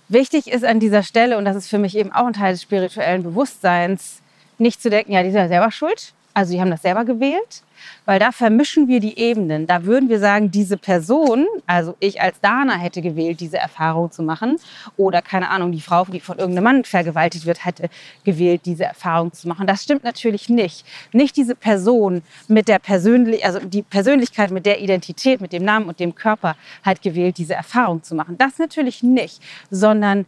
Wichtig 0.08 0.48
ist 0.48 0.64
an 0.64 0.80
dieser 0.80 1.02
Stelle, 1.02 1.38
und 1.38 1.44
das 1.44 1.56
ist 1.56 1.68
für 1.68 1.78
mich 1.78 1.96
eben 1.96 2.12
auch 2.12 2.26
ein 2.26 2.34
Teil 2.34 2.52
des 2.52 2.62
spirituellen 2.62 3.22
Bewusstseins, 3.22 4.20
nicht 4.58 4.82
zu 4.82 4.90
denken, 4.90 5.12
ja, 5.12 5.22
die 5.22 5.30
sind 5.30 5.40
ja 5.40 5.48
selber 5.48 5.70
schuld. 5.70 6.12
Also 6.36 6.50
sie 6.50 6.60
haben 6.60 6.70
das 6.70 6.82
selber 6.82 7.04
gewählt, 7.04 7.62
weil 8.06 8.18
da 8.18 8.32
vermischen 8.32 8.88
wir 8.88 8.98
die 8.98 9.16
Ebenen. 9.16 9.68
Da 9.68 9.84
würden 9.84 10.08
wir 10.08 10.18
sagen, 10.18 10.50
diese 10.50 10.76
Person, 10.76 11.46
also 11.64 11.94
ich 12.00 12.20
als 12.20 12.40
Dana 12.40 12.74
hätte 12.74 13.02
gewählt, 13.02 13.38
diese 13.38 13.58
Erfahrung 13.58 14.10
zu 14.10 14.24
machen. 14.24 14.56
Oder 14.96 15.22
keine 15.22 15.48
Ahnung, 15.48 15.70
die 15.70 15.80
Frau, 15.80 16.04
die 16.06 16.18
von 16.18 16.38
irgendeinem 16.38 16.64
Mann 16.64 16.84
vergewaltigt 16.84 17.46
wird, 17.46 17.64
hätte 17.64 17.88
gewählt, 18.24 18.62
diese 18.64 18.82
Erfahrung 18.82 19.32
zu 19.32 19.46
machen. 19.46 19.68
Das 19.68 19.84
stimmt 19.84 20.02
natürlich 20.02 20.48
nicht. 20.48 20.84
Nicht 21.12 21.36
diese 21.36 21.54
Person 21.54 22.22
mit 22.48 22.66
der 22.66 22.80
Persönlichkeit, 22.80 23.54
also 23.54 23.64
die 23.64 23.82
Persönlichkeit 23.82 24.50
mit 24.50 24.66
der 24.66 24.80
Identität, 24.80 25.40
mit 25.40 25.52
dem 25.52 25.64
Namen 25.64 25.86
und 25.86 26.00
dem 26.00 26.16
Körper 26.16 26.56
hat 26.82 27.00
gewählt, 27.00 27.38
diese 27.38 27.54
Erfahrung 27.54 28.02
zu 28.02 28.16
machen. 28.16 28.36
Das 28.38 28.58
natürlich 28.58 29.04
nicht, 29.04 29.40
sondern 29.70 30.26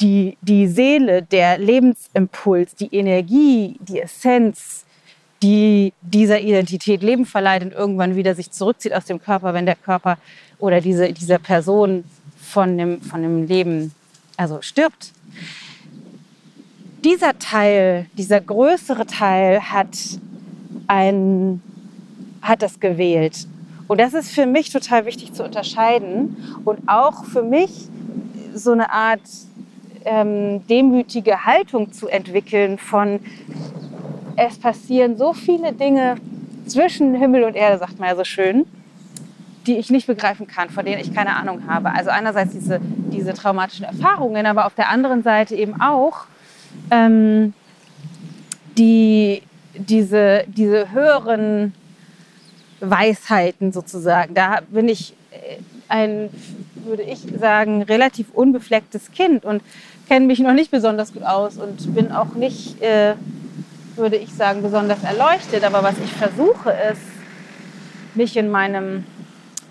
die, 0.00 0.38
die 0.40 0.68
Seele, 0.68 1.22
der 1.22 1.58
Lebensimpuls, 1.58 2.76
die 2.76 2.94
Energie, 2.94 3.76
die 3.80 4.00
Essenz, 4.00 4.84
die 5.42 5.92
dieser 6.02 6.40
Identität 6.40 7.02
Leben 7.02 7.26
verleiht 7.26 7.62
und 7.62 7.72
irgendwann 7.72 8.16
wieder 8.16 8.34
sich 8.34 8.50
zurückzieht 8.50 8.92
aus 8.92 9.04
dem 9.04 9.20
Körper, 9.20 9.54
wenn 9.54 9.66
der 9.66 9.76
Körper 9.76 10.18
oder 10.58 10.80
diese, 10.80 11.12
diese 11.12 11.38
Person 11.38 12.04
von 12.40 12.76
dem, 12.76 13.00
von 13.00 13.22
dem 13.22 13.46
Leben 13.46 13.92
also 14.36 14.60
stirbt. 14.62 15.12
Dieser 17.04 17.38
Teil, 17.38 18.06
dieser 18.14 18.40
größere 18.40 19.06
Teil 19.06 19.60
hat, 19.60 19.96
ein, 20.88 21.62
hat 22.42 22.62
das 22.62 22.80
gewählt. 22.80 23.46
Und 23.86 24.00
das 24.00 24.14
ist 24.14 24.30
für 24.30 24.46
mich 24.46 24.70
total 24.70 25.06
wichtig 25.06 25.32
zu 25.32 25.44
unterscheiden 25.44 26.36
und 26.64 26.88
auch 26.88 27.24
für 27.24 27.42
mich 27.42 27.88
so 28.54 28.72
eine 28.72 28.90
Art 28.90 29.22
ähm, 30.04 30.66
demütige 30.66 31.44
Haltung 31.44 31.92
zu 31.92 32.08
entwickeln 32.08 32.78
von, 32.78 33.20
es 34.38 34.58
passieren 34.58 35.16
so 35.16 35.32
viele 35.32 35.72
Dinge 35.72 36.16
zwischen 36.66 37.14
Himmel 37.14 37.44
und 37.44 37.56
Erde, 37.56 37.78
sagt 37.78 37.98
man 37.98 38.08
ja 38.08 38.16
so 38.16 38.24
schön, 38.24 38.66
die 39.66 39.76
ich 39.76 39.90
nicht 39.90 40.06
begreifen 40.06 40.46
kann, 40.46 40.70
von 40.70 40.84
denen 40.84 41.00
ich 41.00 41.12
keine 41.12 41.34
Ahnung 41.36 41.66
habe. 41.66 41.90
Also 41.90 42.10
einerseits 42.10 42.52
diese, 42.52 42.80
diese 43.12 43.34
traumatischen 43.34 43.84
Erfahrungen, 43.84 44.46
aber 44.46 44.66
auf 44.66 44.74
der 44.74 44.88
anderen 44.88 45.22
Seite 45.22 45.56
eben 45.56 45.80
auch 45.80 46.26
ähm, 46.90 47.52
die, 48.78 49.42
diese, 49.74 50.44
diese 50.46 50.92
höheren 50.92 51.74
Weisheiten 52.80 53.72
sozusagen. 53.72 54.34
Da 54.34 54.60
bin 54.70 54.88
ich 54.88 55.14
äh, 55.32 55.56
ein, 55.88 56.30
würde 56.84 57.02
ich 57.02 57.26
sagen, 57.38 57.82
relativ 57.82 58.30
unbeflecktes 58.32 59.10
Kind 59.10 59.44
und 59.44 59.62
kenne 60.08 60.26
mich 60.26 60.38
noch 60.38 60.54
nicht 60.54 60.70
besonders 60.70 61.12
gut 61.12 61.24
aus 61.24 61.56
und 61.56 61.94
bin 61.94 62.12
auch 62.12 62.34
nicht 62.34 62.80
äh, 62.80 63.14
würde 63.98 64.16
ich 64.16 64.32
sagen, 64.32 64.62
besonders 64.62 65.02
erleuchtet. 65.02 65.64
Aber 65.64 65.82
was 65.82 65.98
ich 65.98 66.12
versuche, 66.12 66.70
ist, 66.70 67.02
mich 68.14 68.36
in 68.36 68.50
meinem 68.50 69.04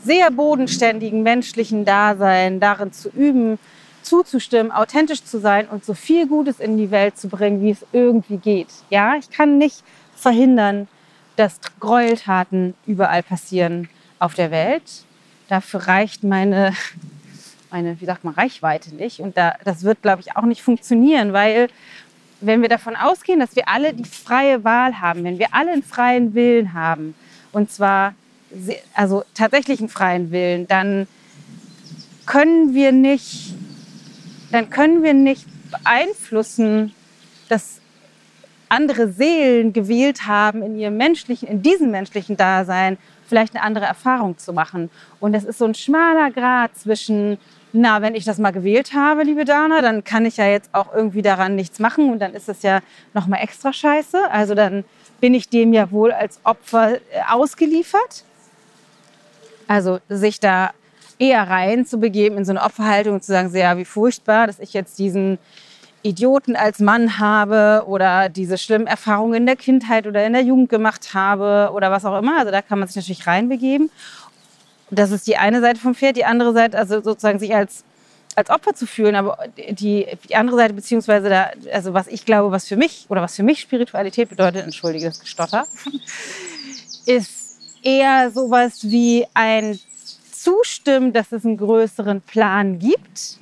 sehr 0.03 0.31
bodenständigen 0.31 1.23
menschlichen 1.23 1.85
Dasein 1.85 2.59
darin 2.59 2.93
zu 2.93 3.09
üben, 3.09 3.59
zuzustimmen, 4.03 4.71
authentisch 4.71 5.23
zu 5.23 5.39
sein 5.39 5.67
und 5.67 5.83
so 5.83 5.93
viel 5.93 6.27
Gutes 6.27 6.59
in 6.59 6.77
die 6.77 6.91
Welt 6.91 7.17
zu 7.17 7.27
bringen, 7.27 7.61
wie 7.61 7.71
es 7.71 7.85
irgendwie 7.91 8.37
geht. 8.37 8.69
Ja, 8.89 9.15
ich 9.15 9.29
kann 9.29 9.57
nicht 9.57 9.83
verhindern, 10.15 10.87
dass 11.35 11.59
Gräueltaten 11.79 12.73
überall 12.85 13.21
passieren 13.21 13.89
auf 14.19 14.33
der 14.33 14.49
Welt. 14.49 14.83
Dafür 15.49 15.87
reicht 15.87 16.23
meine, 16.23 16.73
meine 17.69 17.99
wie 17.99 18.05
sagt 18.05 18.23
man, 18.23 18.33
Reichweite 18.33 18.95
nicht. 18.95 19.19
Und 19.19 19.37
da, 19.37 19.55
das 19.65 19.83
wird, 19.83 20.01
glaube 20.01 20.21
ich, 20.21 20.35
auch 20.35 20.43
nicht 20.43 20.61
funktionieren, 20.61 21.33
weil 21.33 21.67
wenn 22.41 22.61
wir 22.61 22.69
davon 22.69 22.95
ausgehen, 22.95 23.39
dass 23.39 23.55
wir 23.55 23.67
alle 23.67 23.93
die 23.93 24.05
freie 24.05 24.63
Wahl 24.63 24.99
haben, 24.99 25.23
wenn 25.23 25.39
wir 25.39 25.53
alle 25.53 25.71
einen 25.71 25.83
freien 25.83 26.33
Willen 26.33 26.73
haben, 26.73 27.15
und 27.51 27.71
zwar 27.71 28.13
also 28.93 29.23
tatsächlich 29.33 29.79
einen 29.79 29.89
freien 29.89 30.31
Willen, 30.31 30.67
dann 30.67 31.07
können 32.25 32.73
wir 32.73 32.91
nicht, 32.91 33.53
dann 34.51 34.69
können 34.69 35.03
wir 35.03 35.13
nicht 35.13 35.45
beeinflussen, 35.71 36.93
dass 37.49 37.81
andere 38.69 39.11
Seelen 39.11 39.73
gewählt 39.73 40.27
haben, 40.27 40.61
in 40.61 40.77
ihrem 40.77 40.97
menschlichen, 40.97 41.47
in 41.47 41.61
diesem 41.61 41.91
menschlichen 41.91 42.37
Dasein 42.37 42.97
vielleicht 43.27 43.55
eine 43.55 43.63
andere 43.63 43.85
Erfahrung 43.85 44.37
zu 44.37 44.53
machen. 44.53 44.89
Und 45.19 45.33
das 45.33 45.43
ist 45.43 45.57
so 45.57 45.65
ein 45.65 45.75
schmaler 45.75 46.31
Grad 46.31 46.77
zwischen 46.77 47.37
na, 47.73 48.01
wenn 48.01 48.15
ich 48.15 48.23
das 48.23 48.37
mal 48.37 48.51
gewählt 48.51 48.93
habe, 48.93 49.23
liebe 49.23 49.45
Dana, 49.45 49.81
dann 49.81 50.03
kann 50.03 50.25
ich 50.25 50.37
ja 50.37 50.47
jetzt 50.47 50.69
auch 50.73 50.93
irgendwie 50.93 51.21
daran 51.21 51.55
nichts 51.55 51.79
machen 51.79 52.11
und 52.11 52.19
dann 52.19 52.33
ist 52.33 52.49
es 52.49 52.63
ja 52.63 52.79
noch 53.13 53.27
mal 53.27 53.37
extra 53.37 53.73
scheiße. 53.73 54.31
Also 54.31 54.55
dann 54.55 54.85
bin 55.19 55.33
ich 55.33 55.49
dem 55.49 55.73
ja 55.73 55.91
wohl 55.91 56.11
als 56.11 56.39
Opfer 56.43 56.95
äh, 56.95 56.99
ausgeliefert. 57.29 58.23
Also 59.67 59.99
sich 60.07 60.39
da 60.39 60.71
eher 61.19 61.49
rein 61.49 61.85
zu 61.85 61.97
begeben 61.97 62.37
in 62.37 62.45
so 62.45 62.51
eine 62.51 62.61
Opferhaltung 62.61 63.15
und 63.15 63.23
zu 63.23 63.31
sagen, 63.31 63.49
sehr 63.49 63.77
wie 63.77 63.85
furchtbar, 63.85 64.47
dass 64.47 64.59
ich 64.59 64.73
jetzt 64.73 64.99
diesen 64.99 65.39
Idioten 66.03 66.55
als 66.55 66.79
Mann 66.79 67.19
habe 67.19 67.83
oder 67.87 68.29
diese 68.29 68.57
schlimmen 68.57 68.87
Erfahrungen 68.87 69.33
in 69.33 69.45
der 69.45 69.55
Kindheit 69.55 70.07
oder 70.07 70.25
in 70.25 70.33
der 70.33 70.43
Jugend 70.43 70.69
gemacht 70.69 71.13
habe 71.13 71.71
oder 71.73 71.91
was 71.91 72.05
auch 72.05 72.17
immer. 72.17 72.37
Also 72.37 72.51
da 72.51 72.61
kann 72.61 72.79
man 72.79 72.87
sich 72.87 72.95
natürlich 72.95 73.27
reinbegeben. 73.27 73.89
Das 74.89 75.11
ist 75.11 75.27
die 75.27 75.37
eine 75.37 75.61
Seite 75.61 75.79
vom 75.79 75.95
Pferd, 75.95 76.17
die 76.17 76.25
andere 76.25 76.53
Seite, 76.53 76.77
also 76.77 77.01
sozusagen 77.01 77.39
sich 77.39 77.53
als, 77.53 77.83
als 78.35 78.49
Opfer 78.49 78.73
zu 78.73 78.87
fühlen, 78.87 79.15
aber 79.15 79.37
die, 79.57 80.07
die 80.29 80.35
andere 80.35 80.57
Seite, 80.57 80.73
beziehungsweise 80.73 81.29
da, 81.29 81.51
also 81.73 81.93
was 81.93 82.07
ich 82.07 82.25
glaube, 82.25 82.51
was 82.51 82.67
für 82.67 82.77
mich 82.77 83.05
oder 83.09 83.21
was 83.21 83.35
für 83.35 83.43
mich 83.43 83.59
Spiritualität 83.59 84.29
bedeutet, 84.29 84.63
entschuldige 84.63 85.05
das 85.05 85.19
Gestotter, 85.19 85.65
ist 87.05 87.57
eher 87.83 88.31
sowas 88.31 88.79
wie 88.83 89.25
ein 89.33 89.79
Zustimmen, 90.31 91.13
dass 91.13 91.31
es 91.31 91.45
einen 91.45 91.57
größeren 91.57 92.21
Plan 92.21 92.79
gibt 92.79 93.37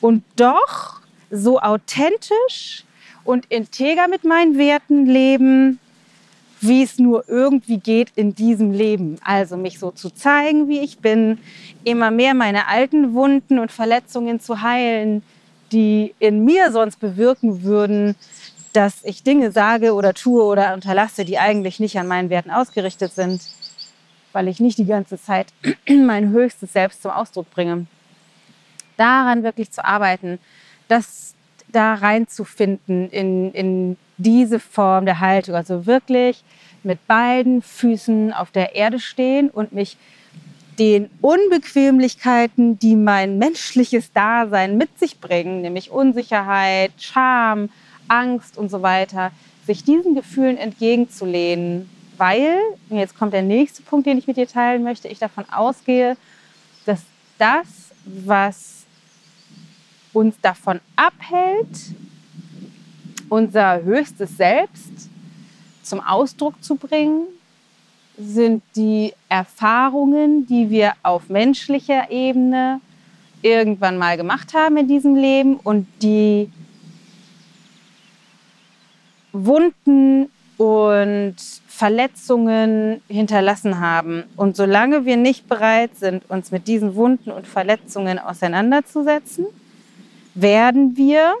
und 0.00 0.24
doch 0.36 1.00
so 1.30 1.60
authentisch 1.60 2.84
und 3.24 3.46
integer 3.46 4.08
mit 4.08 4.24
meinen 4.24 4.58
Werten 4.58 5.06
leben, 5.06 5.78
wie 6.60 6.82
es 6.82 6.98
nur 6.98 7.28
irgendwie 7.28 7.78
geht 7.78 8.12
in 8.16 8.34
diesem 8.34 8.72
Leben. 8.72 9.18
Also 9.22 9.56
mich 9.56 9.78
so 9.78 9.90
zu 9.90 10.10
zeigen, 10.10 10.68
wie 10.68 10.80
ich 10.80 10.98
bin, 10.98 11.38
immer 11.84 12.10
mehr 12.10 12.34
meine 12.34 12.68
alten 12.68 13.14
Wunden 13.14 13.58
und 13.58 13.70
Verletzungen 13.70 14.40
zu 14.40 14.62
heilen, 14.62 15.22
die 15.72 16.14
in 16.18 16.44
mir 16.44 16.72
sonst 16.72 17.00
bewirken 17.00 17.62
würden, 17.62 18.14
dass 18.72 19.04
ich 19.04 19.22
Dinge 19.22 19.52
sage 19.52 19.94
oder 19.94 20.14
tue 20.14 20.42
oder 20.42 20.74
unterlasse, 20.74 21.24
die 21.24 21.38
eigentlich 21.38 21.80
nicht 21.80 21.98
an 21.98 22.06
meinen 22.06 22.30
Werten 22.30 22.50
ausgerichtet 22.50 23.12
sind, 23.12 23.40
weil 24.32 24.48
ich 24.48 24.60
nicht 24.60 24.78
die 24.78 24.86
ganze 24.86 25.20
Zeit 25.20 25.48
mein 25.88 26.30
höchstes 26.30 26.72
Selbst 26.72 27.02
zum 27.02 27.10
Ausdruck 27.10 27.50
bringe. 27.50 27.86
Daran 28.96 29.42
wirklich 29.42 29.70
zu 29.70 29.84
arbeiten, 29.84 30.38
das 30.88 31.34
da 31.68 31.94
reinzufinden 31.94 33.10
in, 33.10 33.52
in 33.52 33.96
diese 34.16 34.58
Form 34.58 35.06
der 35.06 35.20
Haltung. 35.20 35.54
Also 35.54 35.86
wirklich 35.86 36.42
mit 36.82 37.06
beiden 37.06 37.62
Füßen 37.62 38.32
auf 38.32 38.50
der 38.50 38.74
Erde 38.74 39.00
stehen 39.00 39.50
und 39.50 39.72
mich 39.72 39.96
den 40.78 41.10
Unbequemlichkeiten, 41.20 42.78
die 42.78 42.96
mein 42.96 43.38
menschliches 43.38 44.12
Dasein 44.12 44.76
mit 44.76 44.98
sich 44.98 45.20
bringen, 45.20 45.62
nämlich 45.62 45.90
Unsicherheit, 45.90 46.92
Scham, 46.98 47.70
Angst 48.08 48.58
und 48.58 48.70
so 48.70 48.82
weiter, 48.82 49.32
sich 49.66 49.84
diesen 49.84 50.14
Gefühlen 50.14 50.58
entgegenzulehnen, 50.58 51.88
weil, 52.18 52.58
und 52.88 52.98
jetzt 52.98 53.18
kommt 53.18 53.32
der 53.32 53.42
nächste 53.42 53.82
Punkt, 53.82 54.06
den 54.06 54.18
ich 54.18 54.26
mit 54.26 54.36
dir 54.36 54.46
teilen 54.46 54.82
möchte, 54.82 55.08
ich 55.08 55.18
davon 55.18 55.44
ausgehe, 55.50 56.16
dass 56.84 57.02
das, 57.38 57.90
was 58.04 58.84
uns 60.12 60.36
davon 60.40 60.80
abhält, 60.94 61.66
unser 63.28 63.82
höchstes 63.82 64.36
Selbst 64.36 65.08
zum 65.82 66.00
Ausdruck 66.00 66.62
zu 66.62 66.76
bringen, 66.76 67.26
sind 68.18 68.62
die 68.74 69.12
Erfahrungen, 69.28 70.46
die 70.46 70.70
wir 70.70 70.94
auf 71.02 71.28
menschlicher 71.28 72.10
Ebene 72.10 72.80
irgendwann 73.42 73.98
mal 73.98 74.16
gemacht 74.16 74.54
haben 74.54 74.76
in 74.78 74.88
diesem 74.88 75.14
Leben 75.14 75.56
und 75.56 75.86
die 76.02 76.50
Wunden 79.32 80.30
und 80.56 81.36
Verletzungen 81.66 83.02
hinterlassen 83.08 83.80
haben. 83.80 84.24
Und 84.36 84.56
solange 84.56 85.04
wir 85.04 85.18
nicht 85.18 85.46
bereit 85.46 85.94
sind, 85.96 86.28
uns 86.30 86.50
mit 86.50 86.66
diesen 86.66 86.94
Wunden 86.94 87.30
und 87.30 87.46
Verletzungen 87.46 88.18
auseinanderzusetzen, 88.18 89.46
werden 90.34 90.96
wir 90.96 91.34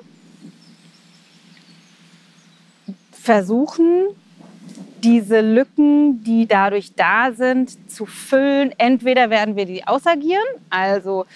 versuchen, 3.26 4.06
diese 5.02 5.40
Lücken, 5.40 6.22
die 6.22 6.46
dadurch 6.46 6.94
da 6.94 7.32
sind, 7.32 7.90
zu 7.90 8.06
füllen. 8.06 8.72
Entweder 8.78 9.30
werden 9.30 9.56
wir 9.56 9.66
die 9.66 9.84
ausagieren, 9.84 10.46
also 10.70 11.26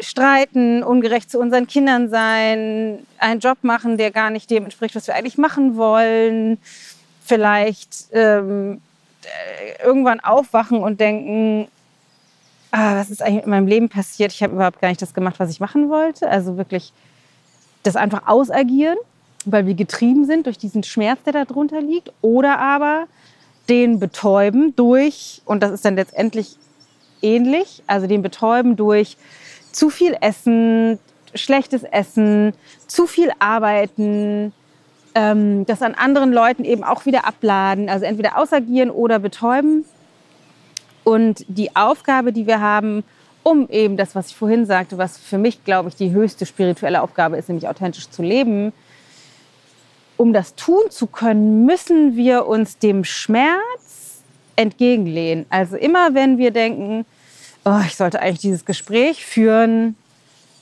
streiten, 0.00 0.84
ungerecht 0.84 1.28
zu 1.28 1.40
unseren 1.40 1.66
Kindern 1.66 2.08
sein, 2.08 3.00
einen 3.18 3.40
Job 3.40 3.58
machen, 3.62 3.98
der 3.98 4.12
gar 4.12 4.30
nicht 4.30 4.48
dem 4.48 4.62
entspricht, 4.64 4.94
was 4.94 5.08
wir 5.08 5.16
eigentlich 5.16 5.38
machen 5.38 5.76
wollen, 5.76 6.58
vielleicht 7.24 8.06
ähm, 8.12 8.80
äh, 9.24 9.84
irgendwann 9.84 10.20
aufwachen 10.20 10.78
und 10.78 11.00
denken, 11.00 11.66
ah, 12.70 12.94
was 12.94 13.10
ist 13.10 13.22
eigentlich 13.22 13.44
in 13.44 13.50
meinem 13.50 13.66
Leben 13.66 13.88
passiert? 13.88 14.32
Ich 14.32 14.42
habe 14.42 14.54
überhaupt 14.54 14.80
gar 14.80 14.88
nicht 14.88 15.02
das 15.02 15.14
gemacht, 15.14 15.36
was 15.38 15.50
ich 15.50 15.58
machen 15.58 15.88
wollte. 15.90 16.28
Also 16.28 16.56
wirklich 16.56 16.92
das 17.82 17.96
einfach 17.96 18.28
ausagieren, 18.28 18.98
weil 19.52 19.66
wir 19.66 19.74
getrieben 19.74 20.24
sind 20.24 20.46
durch 20.46 20.58
diesen 20.58 20.82
Schmerz, 20.82 21.22
der 21.24 21.44
darunter 21.44 21.80
liegt. 21.80 22.12
Oder 22.22 22.58
aber 22.58 23.06
den 23.68 23.98
betäuben 23.98 24.74
durch, 24.76 25.42
und 25.44 25.62
das 25.62 25.72
ist 25.72 25.84
dann 25.84 25.96
letztendlich 25.96 26.56
ähnlich, 27.22 27.82
also 27.86 28.06
den 28.06 28.22
betäuben 28.22 28.76
durch 28.76 29.16
zu 29.72 29.90
viel 29.90 30.16
Essen, 30.20 30.98
schlechtes 31.34 31.82
Essen, 31.82 32.54
zu 32.86 33.06
viel 33.06 33.30
Arbeiten, 33.38 34.52
ähm, 35.14 35.66
das 35.66 35.82
an 35.82 35.94
anderen 35.94 36.32
Leuten 36.32 36.64
eben 36.64 36.84
auch 36.84 37.06
wieder 37.06 37.26
abladen, 37.26 37.88
also 37.88 38.04
entweder 38.04 38.38
ausagieren 38.38 38.90
oder 38.90 39.18
betäuben. 39.18 39.84
Und 41.04 41.44
die 41.48 41.74
Aufgabe, 41.76 42.32
die 42.32 42.46
wir 42.46 42.60
haben, 42.60 43.04
um 43.42 43.68
eben 43.70 43.96
das, 43.96 44.14
was 44.14 44.28
ich 44.28 44.36
vorhin 44.36 44.66
sagte, 44.66 44.98
was 44.98 45.18
für 45.18 45.38
mich, 45.38 45.64
glaube 45.64 45.88
ich, 45.88 45.96
die 45.96 46.10
höchste 46.10 46.46
spirituelle 46.46 47.00
Aufgabe 47.00 47.36
ist, 47.36 47.48
nämlich 47.48 47.68
authentisch 47.68 48.10
zu 48.10 48.22
leben, 48.22 48.72
um 50.16 50.32
das 50.32 50.54
tun 50.54 50.90
zu 50.90 51.06
können, 51.06 51.66
müssen 51.66 52.16
wir 52.16 52.46
uns 52.46 52.78
dem 52.78 53.04
Schmerz 53.04 54.22
entgegenlehnen. 54.56 55.46
Also 55.50 55.76
immer 55.76 56.14
wenn 56.14 56.38
wir 56.38 56.50
denken, 56.50 57.04
oh, 57.64 57.80
ich 57.86 57.96
sollte 57.96 58.20
eigentlich 58.20 58.40
dieses 58.40 58.64
Gespräch 58.64 59.24
führen, 59.24 59.96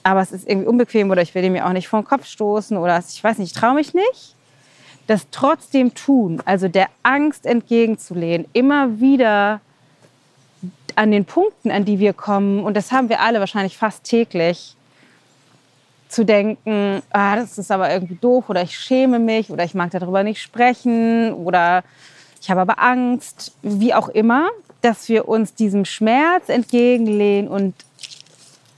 aber 0.03 0.21
es 0.21 0.33
ist 0.33 0.49
irgendwie 0.49 0.69
unbequem 0.69 1.11
oder 1.11 1.23
ich 1.23 1.35
will 1.35 1.43
dem 1.43 1.55
ja 1.55 1.67
auch 1.69 1.73
nicht 1.73 1.89
vor 1.89 2.01
den 2.01 2.07
Kopf 2.07 2.27
stoßen 2.27 2.77
oder 2.77 3.03
ich 3.09 3.23
weiß 3.23 3.39
nicht, 3.39 3.55
ich 3.55 3.61
traue 3.61 3.75
mich 3.75 3.95
nicht, 3.95 4.35
das 5.07 5.27
trotzdem 5.31 5.95
tun, 5.95 6.43
also 6.45 6.69
der 6.69 6.89
Angst 7.03 7.47
entgegenzulehnen, 7.47 8.47
immer 8.53 9.01
wieder 9.01 9.61
an 10.97 11.11
den 11.11 11.25
Punkten, 11.25 11.71
an 11.71 11.85
die 11.85 11.99
wir 11.99 12.13
kommen, 12.13 12.65
und 12.65 12.77
das 12.77 12.93
haben 12.93 13.09
wir 13.09 13.21
alle 13.21 13.41
wahrscheinlich 13.41 13.77
fast 13.77 14.05
täglich, 14.05 14.77
zu 16.15 16.25
denken, 16.25 17.03
ah, 17.11 17.35
das 17.35 17.59
ist 17.59 17.73
aber 17.73 17.93
irgendwie 17.93 18.15
doof 18.15 18.49
oder 18.49 18.63
ich 18.63 18.79
schäme 18.79 19.19
mich 19.19 19.51
oder 19.51 19.65
ich 19.65 19.75
mag 19.75 19.91
darüber 19.91 20.23
nicht 20.23 20.41
sprechen 20.41 21.33
oder 21.35 21.83
ich 22.41 22.51
habe 22.51 22.61
aber 22.61 22.79
Angst, 22.79 23.53
wie 23.63 23.95
auch 23.95 24.09
immer, 24.09 24.49
dass 24.81 25.09
wir 25.09 25.29
uns 25.29 25.55
diesem 25.55 25.85
Schmerz 25.85 26.49
entgegenlehnen 26.49 27.49
und 27.49 27.75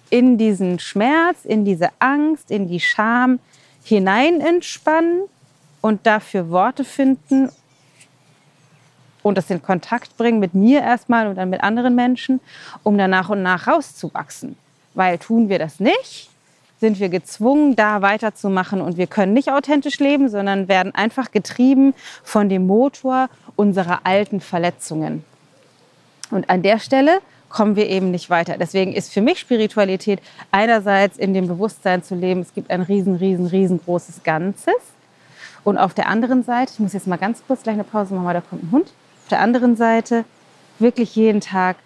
in 0.09 0.39
diesen 0.39 0.79
Schmerz, 0.79 1.45
in 1.45 1.67
diese 1.67 1.91
Angst, 1.99 2.51
in 2.51 2.69
die 2.69 2.81
Scham 2.81 3.39
hinein 3.85 4.41
entspannen 4.41 5.23
und 5.83 6.07
dafür 6.07 6.49
Worte 6.49 6.85
finden 6.85 7.51
und 9.23 9.37
das 9.37 9.51
in 9.51 9.61
Kontakt 9.61 10.17
bringen 10.17 10.39
mit 10.39 10.55
mir 10.55 10.81
erstmal 10.81 11.27
und 11.27 11.35
dann 11.37 11.51
mit 11.51 11.63
anderen 11.63 11.95
Menschen, 11.95 12.41
um 12.83 12.97
dann 12.97 13.11
nach 13.11 13.29
und 13.29 13.43
nach 13.43 13.67
rauszuwachsen. 13.67 14.57
Weil 14.95 15.19
tun 15.19 15.51
wir 15.51 15.59
das 15.59 15.81
nicht, 15.81 16.31
sind 16.81 17.01
wir 17.01 17.09
gezwungen, 17.09 17.75
da 17.75 18.03
weiterzumachen 18.03 18.81
und 18.81 18.97
wir 18.97 19.07
können 19.07 19.33
nicht 19.33 19.51
authentisch 19.51 19.99
leben, 19.99 20.29
sondern 20.29 20.69
werden 20.69 20.95
einfach 20.95 21.31
getrieben 21.31 21.95
von 22.23 22.49
dem 22.49 22.67
Motor 22.67 23.29
unserer 23.57 24.01
alten 24.05 24.41
Verletzungen. 24.41 25.25
Und 26.31 26.51
an 26.51 26.63
der 26.63 26.79
Stelle 26.79 27.21
kommen 27.49 27.77
wir 27.77 27.89
eben 27.89 28.11
nicht 28.11 28.29
weiter. 28.29 28.59
Deswegen 28.59 28.93
ist 28.93 29.13
für 29.13 29.21
mich 29.21 29.39
Spiritualität 29.39 30.21
einerseits 30.51 31.17
in 31.17 31.33
dem 31.33 31.47
Bewusstsein 31.47 32.03
zu 32.03 32.15
leben, 32.15 32.41
es 32.41 32.53
gibt 32.53 32.71
ein 32.71 32.83
riesen, 32.83 33.17
riesen, 33.17 33.47
riesengroßes 33.47 34.23
Ganzes. 34.25 34.75
Und 35.65 35.79
auf 35.79 35.95
der 35.95 36.09
anderen 36.09 36.43
Seite, 36.43 36.73
ich 36.75 36.81
muss 36.81 36.93
jetzt 36.93 37.07
mal 37.07 37.17
ganz 37.17 37.43
kurz 37.47 37.63
gleich 37.63 37.75
eine 37.75 37.85
Pause 37.85 38.15
machen, 38.15 38.27
weil 38.27 38.35
da 38.35 38.41
kommt 38.41 38.65
ein 38.65 38.71
Hund. 38.73 38.89
Auf 39.23 39.29
der 39.31 39.41
anderen 39.41 39.77
Seite 39.77 40.25
wirklich 40.79 41.17
jeden 41.17 41.41
Tag 41.41 41.77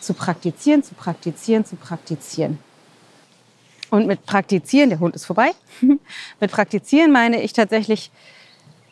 zu 0.00 0.14
praktizieren, 0.14 0.82
zu 0.82 0.94
praktizieren, 0.94 1.64
zu 1.64 1.76
praktizieren. 1.76 2.58
Und 3.92 4.06
mit 4.06 4.24
praktizieren, 4.24 4.88
der 4.88 5.00
Hund 5.00 5.14
ist 5.14 5.26
vorbei, 5.26 5.50
mit 6.40 6.50
praktizieren 6.50 7.12
meine 7.12 7.42
ich 7.42 7.52
tatsächlich 7.52 8.10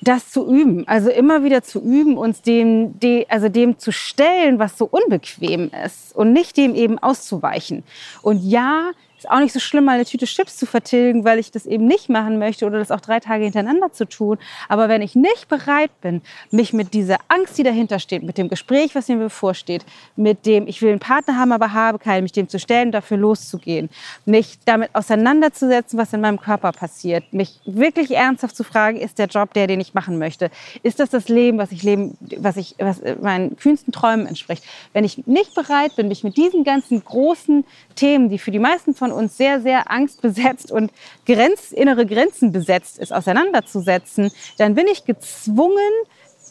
das 0.03 0.31
zu 0.31 0.47
üben, 0.47 0.87
also 0.87 1.09
immer 1.09 1.43
wieder 1.43 1.63
zu 1.63 1.81
üben, 1.81 2.19
uns 2.19 2.43
dem, 2.43 3.01
de, 3.01 3.25
also 3.31 3.49
dem 3.49 3.79
zu 3.79 3.93
stellen, 3.93 4.59
was 4.59 4.77
so 4.77 4.85
unbequem 4.85 5.71
ist 5.87 6.15
und 6.15 6.35
nicht 6.35 6.59
dem 6.59 6.75
eben 6.75 6.99
auszuweichen. 6.99 7.83
Und 8.21 8.45
ja, 8.45 8.91
ist 9.21 9.31
auch 9.31 9.39
nicht 9.39 9.53
so 9.53 9.61
schlimm, 9.61 9.85
mal 9.85 9.93
eine 9.93 10.07
Tüte 10.07 10.25
Chips 10.25 10.57
zu 10.57 10.65
vertilgen, 10.65 11.27
weil 11.27 11.39
ich 11.39 11.51
das 11.51 11.67
eben 11.67 11.87
nicht 11.87 12.09
machen 12.09 12.39
möchte 12.39 12.65
oder 12.65 12.79
das 12.79 12.91
auch 12.91 13.01
drei 13.01 13.21
Tage 13.21 13.45
hintereinander 13.45 13.93
zu 13.93 14.07
tun. 14.07 14.39
Aber 14.69 14.89
wenn 14.89 15.03
ich 15.03 15.15
nicht 15.15 15.47
bereit 15.49 15.91
bin, 16.01 16.23
mich 16.51 16.73
mit 16.73 16.95
dieser 16.95 17.19
Angst, 17.29 17.59
die 17.59 17.63
dahinter 17.63 17.99
steht, 17.99 18.23
mit 18.23 18.39
dem 18.39 18.49
Gespräch, 18.49 18.95
was 18.95 19.09
mir 19.09 19.19
bevorsteht, 19.19 19.85
mit 20.17 20.47
dem, 20.47 20.67
ich 20.67 20.81
will 20.81 20.91
einen 20.91 21.01
Partner 21.01 21.37
haben, 21.37 21.53
aber 21.53 21.75
habe 21.75 21.99
keinen, 21.99 22.23
mich 22.23 22.33
dem 22.33 22.49
zu 22.49 22.59
stellen, 22.59 22.93
dafür 22.93 23.19
loszugehen, 23.19 23.91
mich 24.25 24.59
damit 24.65 24.95
auseinanderzusetzen, 24.95 25.99
was 25.99 26.15
in 26.15 26.23
meinem 26.23 26.41
Körper 26.41 26.73
passiert, 26.73 27.31
mich 27.31 27.61
wirklich 27.67 28.13
ernsthaft 28.13 28.57
zu 28.57 28.65
fragen, 28.65 28.97
ist 28.97 29.19
der 29.19 29.27
Job 29.27 29.53
der, 29.53 29.67
den 29.67 29.81
ich 29.81 29.93
machen 29.93 30.19
möchte? 30.19 30.51
Ist 30.83 30.99
das 30.99 31.11
das 31.11 31.29
Leben, 31.29 31.59
was 31.59 31.73
ich 31.73 31.83
leben, 31.83 32.17
was 32.39 32.57
ich, 32.57 32.75
was 32.79 33.03
meinen 33.21 33.57
kühnsten 33.57 33.93
Träumen 33.93 34.27
entspricht? 34.27 34.65
Wenn 34.95 35.05
ich 35.05 35.27
nicht 35.27 35.55
bereit 35.55 35.95
bin, 35.97 36.09
mich 36.09 36.25
mit 36.25 36.39
diesen 36.39 36.65
ganzen 36.65 37.05
großen 37.05 37.67
Themen, 37.97 38.31
die 38.31 38.39
für 38.39 38.51
die 38.51 38.59
meisten 38.59 38.95
von 38.95 39.10
uns 39.11 39.37
sehr, 39.37 39.61
sehr 39.61 39.91
angstbesetzt 39.91 40.71
und 40.71 40.91
Grenz, 41.27 41.73
innere 41.73 42.07
Grenzen 42.07 42.53
besetzt 42.53 42.99
ist, 42.99 43.13
auseinanderzusetzen, 43.13 44.31
dann 44.59 44.75
bin 44.75 44.87
ich 44.87 45.05
gezwungen, 45.05 45.79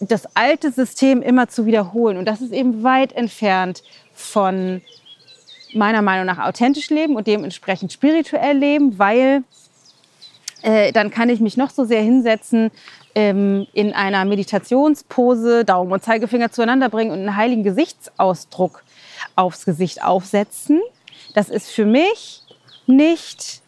das 0.01 0.35
alte 0.35 0.71
System 0.71 1.21
immer 1.21 1.49
zu 1.49 1.65
wiederholen. 1.65 2.17
Und 2.17 2.25
das 2.25 2.41
ist 2.41 2.53
eben 2.53 2.83
weit 2.83 3.11
entfernt 3.11 3.83
von 4.13 4.81
meiner 5.73 6.01
Meinung 6.01 6.25
nach 6.25 6.39
authentisch 6.39 6.89
leben 6.89 7.15
und 7.15 7.27
dementsprechend 7.27 7.91
spirituell 7.91 8.57
leben, 8.57 8.97
weil 8.97 9.43
äh, 10.61 10.91
dann 10.91 11.11
kann 11.11 11.29
ich 11.29 11.39
mich 11.39 11.57
noch 11.57 11.69
so 11.69 11.85
sehr 11.85 12.01
hinsetzen, 12.01 12.71
ähm, 13.15 13.67
in 13.73 13.93
einer 13.93 14.25
Meditationspose 14.25 15.65
Daumen 15.65 15.91
und 15.91 16.03
Zeigefinger 16.03 16.51
zueinander 16.51 16.89
bringen 16.89 17.11
und 17.11 17.19
einen 17.19 17.35
heiligen 17.35 17.63
Gesichtsausdruck 17.63 18.83
aufs 19.35 19.65
Gesicht 19.65 20.03
aufsetzen. 20.03 20.81
Das 21.33 21.49
ist 21.49 21.69
für 21.69 21.85
mich 21.85 22.38
nicht 22.89 23.61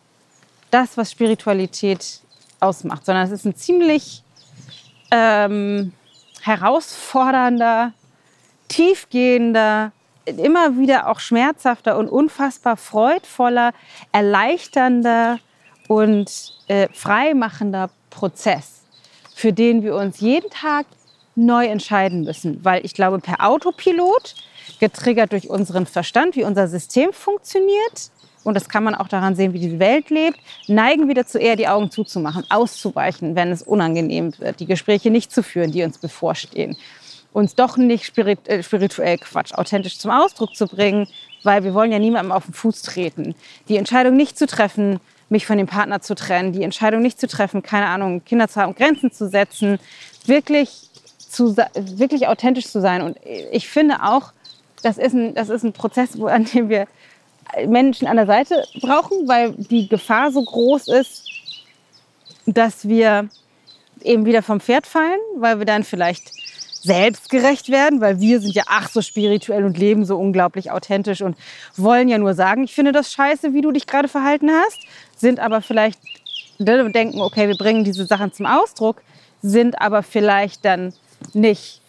das, 0.71 0.97
was 0.97 1.11
Spiritualität 1.11 2.21
ausmacht, 2.59 3.05
sondern 3.05 3.25
es 3.25 3.31
ist 3.31 3.45
ein 3.45 3.55
ziemlich 3.55 4.23
ähm, 5.11 5.93
herausfordernder, 6.41 7.93
tiefgehender, 8.67 9.91
immer 10.25 10.77
wieder 10.77 11.07
auch 11.07 11.19
schmerzhafter 11.19 11.97
und 11.97 12.07
unfassbar 12.07 12.77
freudvoller, 12.77 13.73
erleichternder 14.11 15.39
und 15.87 16.57
äh, 16.67 16.87
freimachender 16.93 17.89
Prozess, 18.09 18.81
für 19.35 19.51
den 19.51 19.83
wir 19.83 19.95
uns 19.95 20.19
jeden 20.19 20.49
Tag 20.49 20.85
neu 21.35 21.65
entscheiden 21.65 22.23
müssen. 22.23 22.63
Weil 22.63 22.85
ich 22.85 22.93
glaube, 22.93 23.19
per 23.19 23.45
Autopilot, 23.45 24.35
getriggert 24.79 25.31
durch 25.31 25.49
unseren 25.49 25.85
Verstand, 25.85 26.35
wie 26.35 26.43
unser 26.43 26.67
System 26.67 27.13
funktioniert, 27.13 28.11
und 28.43 28.55
das 28.55 28.69
kann 28.69 28.83
man 28.83 28.95
auch 28.95 29.07
daran 29.07 29.35
sehen, 29.35 29.53
wie 29.53 29.59
die 29.59 29.79
Welt 29.79 30.09
lebt, 30.09 30.39
neigen 30.67 31.07
wir 31.07 31.15
dazu 31.15 31.37
eher 31.37 31.55
die 31.55 31.67
Augen 31.67 31.91
zuzumachen, 31.91 32.43
auszuweichen, 32.49 33.35
wenn 33.35 33.51
es 33.51 33.61
unangenehm 33.61 34.33
wird, 34.39 34.59
die 34.59 34.65
Gespräche 34.65 35.11
nicht 35.11 35.31
zu 35.31 35.43
führen, 35.43 35.71
die 35.71 35.83
uns 35.83 35.97
bevorstehen. 35.97 36.75
Uns 37.33 37.55
doch 37.55 37.77
nicht 37.77 38.17
äh, 38.17 38.63
spirituell 38.63 39.17
Quatsch 39.17 39.53
authentisch 39.53 39.99
zum 39.99 40.11
Ausdruck 40.11 40.55
zu 40.55 40.67
bringen, 40.67 41.07
weil 41.43 41.63
wir 41.63 41.73
wollen 41.73 41.91
ja 41.91 41.99
niemandem 41.99 42.31
auf 42.31 42.45
den 42.45 42.53
Fuß 42.53 42.81
treten. 42.81 43.35
Die 43.69 43.77
Entscheidung 43.77 44.15
nicht 44.15 44.37
zu 44.37 44.47
treffen, 44.47 44.99
mich 45.29 45.45
von 45.45 45.57
dem 45.57 45.67
Partner 45.67 46.01
zu 46.01 46.13
trennen, 46.13 46.51
die 46.51 46.63
Entscheidung 46.63 47.01
nicht 47.01 47.19
zu 47.19 47.27
treffen, 47.27 47.63
keine 47.63 47.87
Ahnung, 47.87 48.23
Kinder 48.25 48.49
zu 48.49 48.59
haben, 48.59 48.75
Grenzen 48.75 49.11
zu 49.11 49.29
setzen, 49.29 49.79
wirklich, 50.25 50.89
zu, 51.17 51.55
wirklich 51.55 52.27
authentisch 52.27 52.67
zu 52.67 52.81
sein. 52.81 53.01
Und 53.01 53.17
ich 53.51 53.69
finde 53.69 54.03
auch, 54.03 54.33
das 54.83 54.97
ist 54.97 55.13
ein, 55.13 55.33
das 55.33 55.49
ist 55.49 55.63
ein 55.63 55.73
Prozess, 55.73 56.19
an 56.19 56.45
dem 56.45 56.69
wir 56.69 56.87
Menschen 57.67 58.07
an 58.07 58.17
der 58.17 58.25
Seite 58.25 58.63
brauchen, 58.81 59.27
weil 59.27 59.53
die 59.57 59.87
Gefahr 59.87 60.31
so 60.31 60.43
groß 60.43 60.87
ist, 60.87 61.29
dass 62.45 62.87
wir 62.87 63.29
eben 64.01 64.25
wieder 64.25 64.41
vom 64.41 64.59
Pferd 64.59 64.87
fallen, 64.87 65.19
weil 65.37 65.59
wir 65.59 65.65
dann 65.65 65.83
vielleicht 65.83 66.31
selbstgerecht 66.83 67.69
werden, 67.69 68.01
weil 68.01 68.19
wir 68.19 68.41
sind 68.41 68.55
ja 68.55 68.63
ach 68.67 68.89
so 68.89 69.01
spirituell 69.01 69.65
und 69.65 69.77
leben 69.77 70.03
so 70.03 70.17
unglaublich 70.17 70.71
authentisch 70.71 71.21
und 71.21 71.37
wollen 71.77 72.07
ja 72.07 72.17
nur 72.17 72.33
sagen, 72.33 72.63
ich 72.63 72.73
finde 72.73 72.91
das 72.91 73.11
scheiße, 73.11 73.53
wie 73.53 73.61
du 73.61 73.71
dich 73.71 73.85
gerade 73.85 74.07
verhalten 74.07 74.49
hast, 74.49 74.79
sind 75.15 75.39
aber 75.39 75.61
vielleicht 75.61 75.99
denken, 76.57 77.21
okay, 77.21 77.47
wir 77.47 77.57
bringen 77.57 77.83
diese 77.83 78.05
Sachen 78.05 78.33
zum 78.33 78.45
Ausdruck, 78.47 79.01
sind 79.41 79.79
aber 79.79 80.01
vielleicht 80.03 80.65
dann 80.65 80.93
nicht 81.33 81.80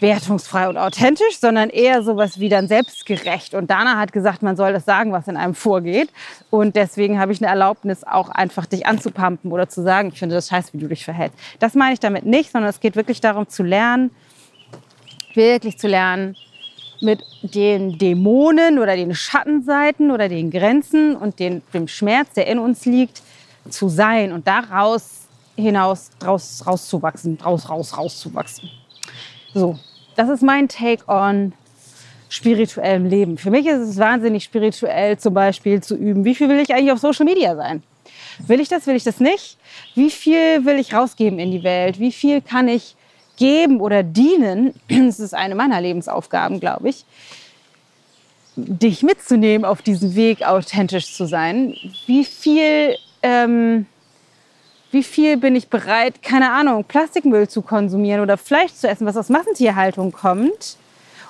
wertungsfrei 0.00 0.68
und 0.68 0.76
authentisch, 0.76 1.38
sondern 1.38 1.70
eher 1.70 2.02
sowas 2.02 2.40
wie 2.40 2.48
dann 2.48 2.68
selbstgerecht. 2.68 3.54
Und 3.54 3.70
Dana 3.70 3.98
hat 3.98 4.12
gesagt, 4.12 4.42
man 4.42 4.56
soll 4.56 4.72
das 4.72 4.84
sagen, 4.84 5.12
was 5.12 5.28
in 5.28 5.36
einem 5.36 5.54
vorgeht. 5.54 6.10
Und 6.50 6.76
deswegen 6.76 7.18
habe 7.18 7.32
ich 7.32 7.40
eine 7.40 7.48
Erlaubnis, 7.48 8.04
auch 8.04 8.28
einfach 8.28 8.66
dich 8.66 8.86
anzupumpen 8.86 9.52
oder 9.52 9.68
zu 9.68 9.82
sagen, 9.82 10.08
ich 10.12 10.18
finde 10.18 10.34
das 10.34 10.48
scheiße, 10.48 10.72
wie 10.72 10.78
du 10.78 10.88
dich 10.88 11.04
verhältst. 11.04 11.38
Das 11.58 11.74
meine 11.74 11.94
ich 11.94 12.00
damit 12.00 12.26
nicht, 12.26 12.52
sondern 12.52 12.70
es 12.70 12.80
geht 12.80 12.96
wirklich 12.96 13.20
darum 13.20 13.48
zu 13.48 13.62
lernen, 13.62 14.10
wirklich 15.34 15.78
zu 15.78 15.88
lernen, 15.88 16.36
mit 17.00 17.22
den 17.42 17.98
Dämonen 17.98 18.78
oder 18.78 18.96
den 18.96 19.14
Schattenseiten 19.14 20.10
oder 20.10 20.28
den 20.28 20.50
Grenzen 20.50 21.16
und 21.16 21.38
den, 21.38 21.62
dem 21.72 21.88
Schmerz, 21.88 22.32
der 22.34 22.46
in 22.46 22.58
uns 22.58 22.84
liegt, 22.86 23.22
zu 23.68 23.88
sein 23.88 24.32
und 24.32 24.46
daraus 24.46 25.22
hinaus 25.56 26.10
raus, 26.24 26.62
rauszuwachsen, 26.66 27.38
raus, 27.44 27.68
raus, 27.68 27.96
rauszuwachsen. 27.96 28.70
So, 29.54 29.78
das 30.16 30.28
ist 30.28 30.42
mein 30.42 30.68
Take 30.68 31.08
on 31.08 31.52
spirituellem 32.28 33.06
Leben. 33.06 33.38
Für 33.38 33.50
mich 33.50 33.66
ist 33.66 33.78
es 33.78 33.98
wahnsinnig 33.98 34.42
spirituell, 34.42 35.16
zum 35.18 35.34
Beispiel 35.34 35.80
zu 35.80 35.96
üben, 35.96 36.24
wie 36.24 36.34
viel 36.34 36.48
will 36.48 36.58
ich 36.58 36.74
eigentlich 36.74 36.90
auf 36.90 36.98
Social 36.98 37.24
Media 37.24 37.54
sein? 37.54 37.82
Will 38.46 38.58
ich 38.58 38.68
das, 38.68 38.86
will 38.88 38.96
ich 38.96 39.04
das 39.04 39.20
nicht? 39.20 39.56
Wie 39.94 40.10
viel 40.10 40.64
will 40.64 40.78
ich 40.78 40.92
rausgeben 40.92 41.38
in 41.38 41.52
die 41.52 41.62
Welt? 41.62 42.00
Wie 42.00 42.10
viel 42.10 42.40
kann 42.40 42.66
ich 42.66 42.96
geben 43.36 43.80
oder 43.80 44.02
dienen? 44.02 44.74
Das 44.88 45.20
ist 45.20 45.34
eine 45.34 45.54
meiner 45.54 45.80
Lebensaufgaben, 45.80 46.58
glaube 46.58 46.88
ich. 46.88 47.04
Dich 48.56 49.02
mitzunehmen 49.02 49.64
auf 49.64 49.82
diesen 49.82 50.16
Weg, 50.16 50.42
authentisch 50.42 51.14
zu 51.14 51.26
sein. 51.26 51.76
Wie 52.06 52.24
viel 52.24 52.96
ähm, 53.22 53.86
wie 54.94 55.02
viel 55.02 55.36
bin 55.36 55.56
ich 55.56 55.68
bereit, 55.68 56.22
keine 56.22 56.52
Ahnung, 56.52 56.84
Plastikmüll 56.84 57.48
zu 57.48 57.60
konsumieren 57.60 58.20
oder 58.20 58.38
Fleisch 58.38 58.72
zu 58.72 58.88
essen, 58.88 59.06
was 59.06 59.16
aus 59.16 59.28
Massentierhaltung 59.28 60.12
kommt? 60.12 60.76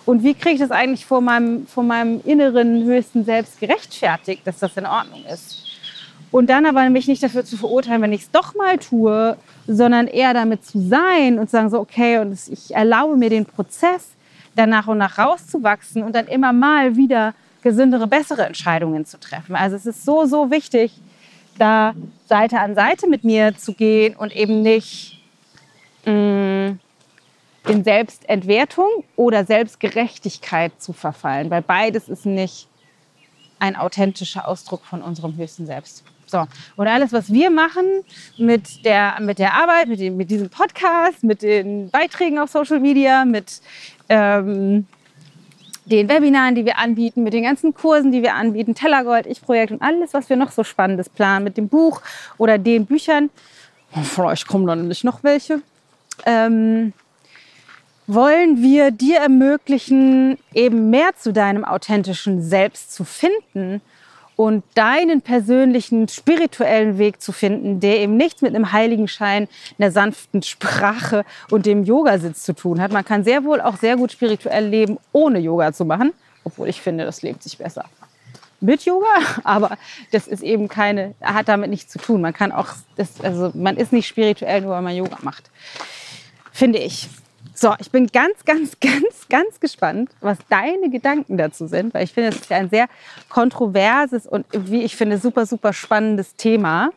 Und 0.07 0.23
wie 0.23 0.35
kriege 0.35 0.57
ich 0.57 0.61
das 0.61 0.71
eigentlich 0.71 1.07
vor 1.07 1.23
meinem, 1.23 1.67
vor 1.67 1.83
meinem 1.83 2.21
inneren 2.25 2.85
höchsten 2.85 3.25
Selbst 3.25 3.59
gerechtfertigt, 3.59 4.47
dass 4.47 4.59
das 4.59 4.77
in 4.77 4.85
Ordnung 4.85 5.25
ist? 5.25 5.65
Und 6.31 6.51
dann 6.51 6.67
aber 6.67 6.89
mich 6.91 7.09
nicht 7.09 7.23
dafür 7.23 7.45
zu 7.45 7.57
verurteilen, 7.57 8.03
wenn 8.03 8.13
ich 8.13 8.23
es 8.23 8.31
doch 8.31 8.55
mal 8.55 8.77
tue, 8.77 9.37
sondern 9.67 10.09
eher 10.09 10.35
damit 10.35 10.65
zu 10.65 10.79
sein 10.79 11.39
und 11.39 11.47
zu 11.47 11.53
sagen 11.53 11.71
so, 11.71 11.81
okay, 11.81 12.19
und 12.19 12.39
ich 12.51 12.75
erlaube 12.75 13.17
mir 13.17 13.31
den 13.31 13.47
Prozess, 13.47 14.09
dann 14.57 14.69
nach 14.69 14.89
und 14.89 14.99
nach 14.99 15.17
rauszuwachsen 15.17 16.03
und 16.03 16.15
dann 16.15 16.27
immer 16.27 16.53
mal 16.53 16.97
wieder 16.97 17.35
gesündere, 17.63 18.07
bessere 18.07 18.45
Entscheidungen 18.45 19.07
zu 19.07 19.19
treffen. 19.19 19.57
Also 19.57 19.75
es 19.75 19.87
ist 19.87 20.05
so, 20.05 20.27
so 20.27 20.51
wichtig, 20.51 20.93
da 21.59 21.95
Seite 22.27 22.61
an 22.61 22.75
Seite 22.75 23.09
mit 23.09 23.25
mir 23.25 23.57
zu 23.57 23.75
gehen 23.75 24.17
und 24.17 24.35
eben 24.35 24.63
nicht 24.63 25.21
mh, 26.05 26.13
mm, 26.13 26.81
in 27.69 27.85
Selbstentwertung 27.85 28.89
oder 29.17 29.45
Selbstgerechtigkeit 29.45 30.73
zu 30.81 30.93
verfallen, 30.93 31.51
weil 31.51 31.63
beides 31.63 32.09
ist 32.09 32.27
nicht 32.27 32.69
ein 33.59 33.77
authentischer 33.77 34.47
Ausdruck 34.47 34.85
von 34.85 35.03
unserem 35.03 35.37
höchsten 35.37 35.67
Selbst. 35.67 36.05
So, 36.27 36.47
und 36.77 36.89
alles, 36.89 37.13
was 37.13 37.33
wir 37.33 37.51
machen 37.51 37.85
mit 38.39 38.85
der, 38.85 39.19
mit 39.21 39.39
der 39.39 39.55
Arbeit, 39.55 39.89
mit, 39.89 40.01
dem, 40.01 40.17
mit 40.17 40.31
diesem 40.31 40.51
Podcast, 40.51 41.23
mit 41.23 41.43
den 41.43 41.91
Beiträgen 41.91 42.39
auf 42.39 42.51
Social 42.51 42.81
Media, 42.81 43.25
mit 43.25 43.61
ähm, 44.09 44.87
den 45.87 46.09
Webinaren, 46.09 46.55
die 46.55 46.65
wir 46.65 46.79
anbieten, 46.79 47.23
mit 47.23 47.33
den 47.33 47.45
ganzen 47.45 47.75
Kursen, 47.75 48.13
die 48.13 48.23
wir 48.23 48.35
anbieten, 48.35 48.75
Tellergold, 48.75 49.27
Ich-Projekt 49.27 49.73
und 49.73 49.83
alles, 49.83 50.15
was 50.15 50.29
wir 50.31 50.37
noch 50.37 50.51
so 50.51 50.65
Spannendes 50.65 51.09
planen 51.09 51.45
mit 51.45 51.57
dem 51.57 51.69
Buch 51.69 52.01
oder 52.39 52.59
den 52.59 52.87
Büchern. 52.87 53.31
Vielleicht 54.03 54.49
kommen 54.49 54.67
dann 54.67 54.81
nämlich 54.81 55.05
noch 55.05 55.23
welche. 55.23 55.61
Ähm, 56.27 56.93
wollen 58.07 58.63
wir 58.63 58.91
dir 58.91 59.19
ermöglichen, 59.19 60.39
eben 60.53 60.91
mehr 60.91 61.11
zu 61.17 61.33
deinem 61.33 61.65
authentischen 61.65 62.43
Selbst 62.43 62.93
zu 62.93 63.05
finden 63.05 63.81
und 64.37 64.65
deinen 64.75 65.23
persönlichen 65.23 66.09
spirituellen 66.09 66.99
Weg 66.99 67.21
zu 67.21 67.33
finden, 67.33 67.81
der 67.81 68.01
eben 68.01 68.17
nichts 68.17 68.43
mit 68.43 68.55
einem 68.55 68.73
Heiligenschein, 68.73 69.49
einer 69.79 69.91
sanften 69.91 70.43
Sprache 70.43 71.25
und 71.51 71.67
dem 71.67 71.85
Yogasitz 71.85 72.43
zu 72.43 72.55
tun 72.55 72.81
hat. 72.81 72.93
Man 72.93 73.05
kann 73.05 73.25
sehr 73.25 73.45
wohl 73.45 73.61
auch 73.61 73.77
sehr 73.77 73.97
gut 73.97 74.13
spirituell 74.13 74.67
leben, 74.67 74.99
ohne 75.13 75.39
Yoga 75.39 75.73
zu 75.73 75.85
machen, 75.85 76.13
obwohl 76.43 76.69
ich 76.69 76.81
finde, 76.81 77.05
das 77.05 77.23
lebt 77.23 77.43
sich 77.43 77.59
besser 77.59 77.85
mit 78.65 78.85
Yoga, 78.85 79.07
aber 79.45 79.77
das 80.11 80.27
ist 80.27 80.43
eben 80.43 80.69
keine, 80.69 81.15
hat 81.21 81.49
damit 81.49 81.71
nichts 81.71 81.93
zu 81.93 81.99
tun. 81.99 82.21
Man 82.21 82.33
kann 82.33 82.51
auch, 82.51 82.69
das, 82.97 83.21
also 83.21 83.53
man 83.55 83.77
ist 83.77 83.93
nicht 83.93 84.09
spirituell, 84.09 84.63
nur 84.63 84.73
weil 84.73 84.83
man 84.83 84.97
Yoga 84.97 85.19
macht, 85.23 85.51
finde 86.53 86.79
ich. 86.79 87.09
So, 87.55 87.73
ich 87.79 87.91
bin 87.91 88.09
ganz, 88.09 88.45
ganz, 88.45 88.79
ganz, 88.81 89.29
ganz 89.29 89.61
gespannt, 89.61 90.11
was 90.21 90.39
deine 90.49 90.91
Gedanken 90.91 91.39
dazu 91.39 91.67
sind, 91.67 91.95
weil 91.95 92.05
ich 92.05 92.13
finde, 92.13 92.31
es 92.31 92.37
ist 92.37 92.53
ein 92.53 92.69
sehr 92.69 92.89
kontroverses 93.29 94.27
und 94.27 94.45
wie 94.53 94.83
ich 94.83 94.97
finde, 94.97 95.19
super, 95.19 95.47
super 95.47 95.73
spannendes 95.73 96.35
Thema. 96.35 96.91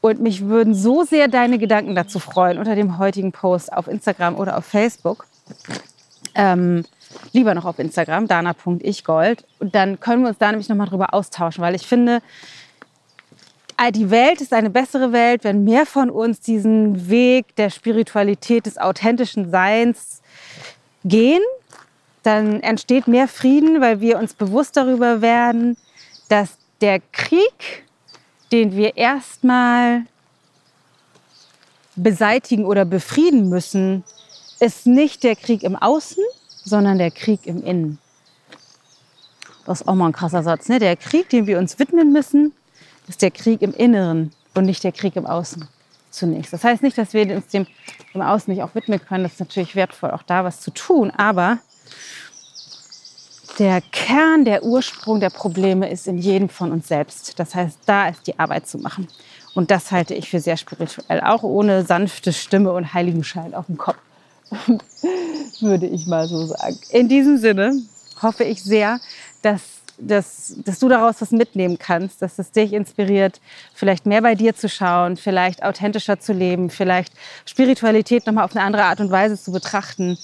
Und 0.00 0.20
mich 0.20 0.46
würden 0.46 0.74
so 0.74 1.02
sehr 1.02 1.28
deine 1.28 1.58
Gedanken 1.58 1.94
dazu 1.94 2.18
freuen 2.18 2.58
unter 2.58 2.74
dem 2.74 2.98
heutigen 2.98 3.32
Post 3.32 3.72
auf 3.72 3.88
Instagram 3.88 4.36
oder 4.36 4.56
auf 4.56 4.64
Facebook. 4.64 5.26
Ähm, 6.34 6.84
lieber 7.32 7.54
noch 7.54 7.64
auf 7.64 7.78
Instagram, 7.78 8.26
dana.ichgold. 8.26 9.44
Und 9.58 9.74
dann 9.74 10.00
können 10.00 10.22
wir 10.22 10.28
uns 10.28 10.38
da 10.38 10.50
nämlich 10.50 10.68
nochmal 10.68 10.88
drüber 10.88 11.14
austauschen, 11.14 11.62
weil 11.62 11.74
ich 11.74 11.86
finde, 11.86 12.20
die 13.92 14.10
Welt 14.10 14.40
ist 14.40 14.52
eine 14.52 14.70
bessere 14.70 15.12
Welt, 15.12 15.44
wenn 15.44 15.64
mehr 15.64 15.86
von 15.86 16.10
uns 16.10 16.40
diesen 16.40 17.08
Weg 17.08 17.56
der 17.56 17.70
Spiritualität, 17.70 18.66
des 18.66 18.78
authentischen 18.78 19.50
Seins 19.50 20.22
gehen. 21.04 21.42
Dann 22.22 22.60
entsteht 22.60 23.08
mehr 23.08 23.28
Frieden, 23.28 23.80
weil 23.80 24.00
wir 24.00 24.18
uns 24.18 24.34
bewusst 24.34 24.76
darüber 24.76 25.20
werden, 25.20 25.76
dass 26.28 26.56
der 26.80 27.00
Krieg, 27.12 27.84
den 28.52 28.76
wir 28.76 28.96
erstmal 28.96 30.04
beseitigen 31.96 32.64
oder 32.64 32.84
befrieden 32.84 33.48
müssen, 33.48 34.04
ist 34.60 34.86
nicht 34.86 35.22
der 35.22 35.36
Krieg 35.36 35.62
im 35.62 35.76
Außen, 35.76 36.22
sondern 36.64 36.98
der 36.98 37.10
Krieg 37.10 37.46
im 37.46 37.62
Innen. 37.62 37.98
Das 39.66 39.80
ist 39.80 39.88
auch 39.88 39.94
mal 39.94 40.06
ein 40.06 40.12
krasser 40.12 40.42
Satz. 40.42 40.68
Ne? 40.68 40.78
Der 40.78 40.96
Krieg, 40.96 41.28
den 41.28 41.46
wir 41.46 41.58
uns 41.58 41.78
widmen 41.78 42.12
müssen, 42.12 42.52
ist 43.08 43.22
der 43.22 43.30
Krieg 43.30 43.62
im 43.62 43.74
Inneren 43.74 44.32
und 44.54 44.66
nicht 44.66 44.84
der 44.84 44.92
Krieg 44.92 45.16
im 45.16 45.26
Außen 45.26 45.68
zunächst. 46.10 46.52
Das 46.52 46.64
heißt 46.64 46.82
nicht, 46.82 46.96
dass 46.96 47.12
wir 47.12 47.34
uns 47.34 47.48
dem 47.48 47.66
im 48.14 48.22
Außen 48.22 48.52
nicht 48.52 48.62
auch 48.62 48.74
widmen 48.74 49.04
können. 49.04 49.24
Das 49.24 49.34
ist 49.34 49.40
natürlich 49.40 49.74
wertvoll, 49.74 50.10
auch 50.12 50.22
da 50.22 50.44
was 50.44 50.60
zu 50.60 50.70
tun. 50.70 51.10
Aber 51.10 51.58
der 53.58 53.80
Kern, 53.80 54.44
der 54.44 54.64
Ursprung 54.64 55.20
der 55.20 55.30
Probleme 55.30 55.88
ist 55.88 56.06
in 56.06 56.18
jedem 56.18 56.48
von 56.48 56.72
uns 56.72 56.88
selbst. 56.88 57.38
Das 57.38 57.54
heißt, 57.54 57.78
da 57.86 58.08
ist 58.08 58.26
die 58.26 58.38
Arbeit 58.38 58.66
zu 58.66 58.78
machen. 58.78 59.08
Und 59.54 59.70
das 59.70 59.92
halte 59.92 60.14
ich 60.14 60.28
für 60.28 60.40
sehr 60.40 60.56
spirituell, 60.56 61.20
auch 61.20 61.42
ohne 61.42 61.84
sanfte 61.84 62.32
Stimme 62.32 62.72
und 62.72 62.92
Heiligenschein 62.92 63.54
auf 63.54 63.66
dem 63.66 63.78
Kopf, 63.78 63.98
würde 65.60 65.86
ich 65.86 66.06
mal 66.06 66.26
so 66.26 66.46
sagen. 66.46 66.78
In 66.90 67.08
diesem 67.08 67.38
Sinne 67.38 67.80
hoffe 68.20 68.42
ich 68.42 68.62
sehr, 68.62 69.00
dass 69.42 69.62
dass, 69.98 70.54
dass 70.64 70.78
du 70.78 70.88
daraus 70.88 71.20
was 71.20 71.30
mitnehmen 71.30 71.78
kannst, 71.78 72.22
dass 72.22 72.38
es 72.38 72.50
dich 72.50 72.72
inspiriert, 72.72 73.40
vielleicht 73.74 74.06
mehr 74.06 74.22
bei 74.22 74.34
dir 74.34 74.54
zu 74.54 74.68
schauen, 74.68 75.16
vielleicht 75.16 75.62
authentischer 75.62 76.20
zu 76.20 76.32
leben, 76.32 76.70
vielleicht 76.70 77.12
Spiritualität 77.46 78.26
nochmal 78.26 78.44
auf 78.44 78.54
eine 78.54 78.64
andere 78.64 78.84
Art 78.84 79.00
und 79.00 79.10
Weise 79.10 79.40
zu 79.40 79.52
betrachten. 79.52 80.18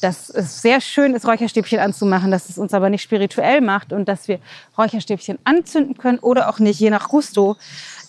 Dass 0.00 0.30
es 0.30 0.62
sehr 0.62 0.80
schön 0.80 1.14
ist, 1.14 1.26
Räucherstäbchen 1.26 1.80
anzumachen, 1.80 2.30
dass 2.30 2.48
es 2.48 2.56
uns 2.56 2.72
aber 2.72 2.88
nicht 2.88 3.02
spirituell 3.02 3.60
macht 3.60 3.92
und 3.92 4.08
dass 4.08 4.28
wir 4.28 4.38
Räucherstäbchen 4.76 5.38
anzünden 5.42 5.96
können 5.96 6.20
oder 6.20 6.48
auch 6.48 6.60
nicht, 6.60 6.78
je 6.78 6.90
nach 6.90 7.08
Gusto, 7.08 7.56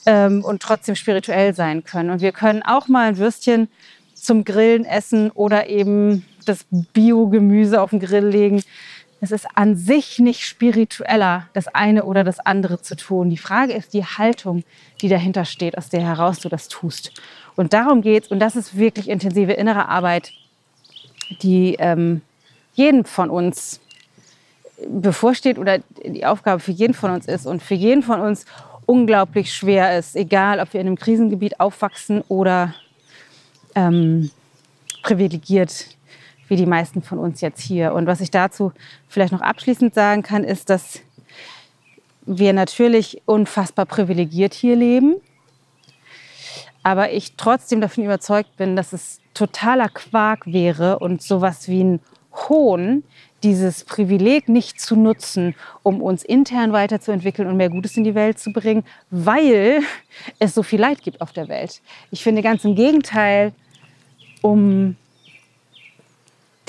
ähm, 0.05 0.43
und 0.43 0.61
trotzdem 0.61 0.95
spirituell 0.95 1.53
sein 1.55 1.83
können. 1.83 2.09
Und 2.11 2.21
wir 2.21 2.31
können 2.31 2.61
auch 2.63 2.87
mal 2.87 3.07
ein 3.07 3.17
Würstchen 3.17 3.69
zum 4.13 4.43
Grillen 4.43 4.85
essen 4.85 5.31
oder 5.31 5.67
eben 5.67 6.25
das 6.45 6.65
Biogemüse 6.69 7.81
auf 7.81 7.91
den 7.91 7.99
Grill 7.99 8.27
legen 8.27 8.63
es 9.21 9.31
ist 9.31 9.47
an 9.55 9.75
sich 9.75 10.19
nicht 10.19 10.45
spiritueller, 10.45 11.47
das 11.53 11.67
eine 11.67 12.05
oder 12.05 12.23
das 12.23 12.39
andere 12.39 12.81
zu 12.81 12.95
tun. 12.95 13.29
Die 13.29 13.37
Frage 13.37 13.73
ist 13.73 13.93
die 13.93 14.05
Haltung, 14.05 14.63
die 15.01 15.09
dahinter 15.09 15.45
steht, 15.45 15.77
aus 15.77 15.89
der 15.89 16.01
heraus 16.01 16.39
du 16.39 16.49
das 16.49 16.69
tust. 16.69 17.11
Und 17.55 17.73
darum 17.73 18.01
geht 18.01 18.25
es. 18.25 18.31
Und 18.31 18.39
das 18.39 18.55
ist 18.55 18.77
wirklich 18.77 19.09
intensive 19.09 19.53
innere 19.53 19.89
Arbeit, 19.89 20.31
die 21.41 21.75
ähm, 21.79 22.21
jeden 22.73 23.03
von 23.03 23.29
uns 23.29 23.81
bevorsteht 24.87 25.57
oder 25.57 25.79
die 26.05 26.25
Aufgabe 26.25 26.61
für 26.61 26.71
jeden 26.71 26.93
von 26.93 27.11
uns 27.11 27.25
ist 27.25 27.45
und 27.45 27.61
für 27.61 27.73
jeden 27.73 28.01
von 28.01 28.21
uns 28.21 28.45
unglaublich 28.85 29.53
schwer 29.53 29.99
ist, 29.99 30.15
egal 30.15 30.59
ob 30.61 30.73
wir 30.73 30.79
in 30.79 30.87
einem 30.87 30.95
Krisengebiet 30.95 31.59
aufwachsen 31.59 32.23
oder 32.29 32.73
ähm, 33.75 34.31
privilegiert 35.03 35.87
wie 36.49 36.55
die 36.55 36.65
meisten 36.65 37.01
von 37.01 37.17
uns 37.17 37.39
jetzt 37.41 37.61
hier. 37.61 37.93
Und 37.93 38.05
was 38.05 38.19
ich 38.19 38.31
dazu 38.31 38.73
vielleicht 39.07 39.31
noch 39.31 39.41
abschließend 39.41 39.93
sagen 39.93 40.23
kann, 40.23 40.43
ist, 40.43 40.69
dass 40.69 41.01
wir 42.25 42.53
natürlich 42.53 43.21
unfassbar 43.25 43.85
privilegiert 43.85 44.53
hier 44.53 44.75
leben, 44.75 45.15
aber 46.83 47.11
ich 47.11 47.35
trotzdem 47.37 47.81
davon 47.81 48.03
überzeugt 48.03 48.55
bin, 48.57 48.75
dass 48.75 48.93
es 48.93 49.19
totaler 49.33 49.89
Quark 49.89 50.45
wäre 50.45 50.99
und 50.99 51.21
sowas 51.21 51.67
wie 51.67 51.83
ein 51.83 51.99
Hohn, 52.33 53.03
dieses 53.43 53.83
Privileg 53.85 54.49
nicht 54.49 54.79
zu 54.79 54.95
nutzen, 54.95 55.55
um 55.81 56.01
uns 56.01 56.23
intern 56.23 56.73
weiterzuentwickeln 56.73 57.47
und 57.47 57.57
mehr 57.57 57.69
Gutes 57.69 57.95
in 57.97 58.03
die 58.03 58.15
Welt 58.15 58.37
zu 58.37 58.51
bringen, 58.51 58.83
weil 59.09 59.81
es 60.39 60.53
so 60.53 60.61
viel 60.61 60.79
Leid 60.79 61.01
gibt 61.01 61.21
auf 61.21 61.31
der 61.31 61.47
Welt. 61.47 61.81
Ich 62.11 62.21
finde 62.21 62.41
ganz 62.41 62.65
im 62.65 62.75
Gegenteil, 62.75 63.53
um 64.41 64.97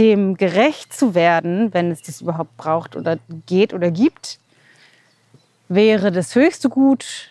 dem 0.00 0.36
gerecht 0.36 0.94
zu 0.94 1.14
werden, 1.14 1.72
wenn 1.74 1.90
es 1.90 2.02
das 2.02 2.22
überhaupt 2.22 2.56
braucht 2.56 2.96
oder 2.96 3.18
geht 3.46 3.74
oder 3.74 3.90
gibt, 3.90 4.38
wäre 5.68 6.10
das 6.10 6.34
höchste 6.34 6.70
Gut, 6.70 7.30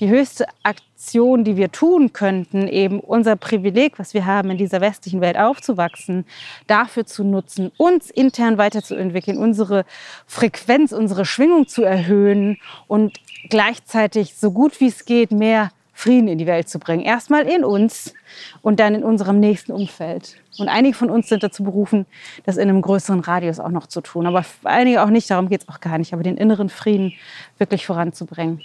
die 0.00 0.08
höchste 0.08 0.46
Aktion, 0.62 1.44
die 1.44 1.56
wir 1.56 1.72
tun 1.72 2.12
könnten, 2.12 2.68
eben 2.68 3.00
unser 3.00 3.36
Privileg, 3.36 3.98
was 3.98 4.12
wir 4.12 4.26
haben, 4.26 4.50
in 4.50 4.58
dieser 4.58 4.80
westlichen 4.80 5.20
Welt 5.20 5.36
aufzuwachsen, 5.36 6.24
dafür 6.66 7.06
zu 7.06 7.24
nutzen, 7.24 7.72
uns 7.76 8.10
intern 8.10 8.58
weiterzuentwickeln, 8.58 9.38
unsere 9.38 9.84
Frequenz, 10.26 10.92
unsere 10.92 11.24
Schwingung 11.24 11.68
zu 11.68 11.82
erhöhen 11.82 12.58
und 12.86 13.18
gleichzeitig 13.50 14.34
so 14.34 14.50
gut 14.50 14.80
wie 14.80 14.88
es 14.88 15.04
geht 15.04 15.30
mehr 15.30 15.70
Frieden 15.98 16.28
in 16.28 16.38
die 16.38 16.46
Welt 16.46 16.68
zu 16.68 16.78
bringen. 16.78 17.02
Erstmal 17.02 17.42
in 17.48 17.64
uns 17.64 18.14
und 18.62 18.78
dann 18.78 18.94
in 18.94 19.02
unserem 19.02 19.40
nächsten 19.40 19.72
Umfeld. 19.72 20.36
Und 20.56 20.68
einige 20.68 20.96
von 20.96 21.10
uns 21.10 21.28
sind 21.28 21.42
dazu 21.42 21.64
berufen, 21.64 22.06
das 22.46 22.56
in 22.56 22.68
einem 22.68 22.82
größeren 22.82 23.18
Radius 23.18 23.58
auch 23.58 23.70
noch 23.70 23.88
zu 23.88 24.00
tun. 24.00 24.24
Aber 24.24 24.44
einige 24.62 25.02
auch 25.02 25.08
nicht, 25.08 25.28
darum 25.28 25.48
geht 25.48 25.62
es 25.62 25.68
auch 25.68 25.80
gar 25.80 25.98
nicht. 25.98 26.12
Aber 26.12 26.22
den 26.22 26.36
inneren 26.36 26.68
Frieden 26.68 27.14
wirklich 27.58 27.84
voranzubringen. 27.84 28.62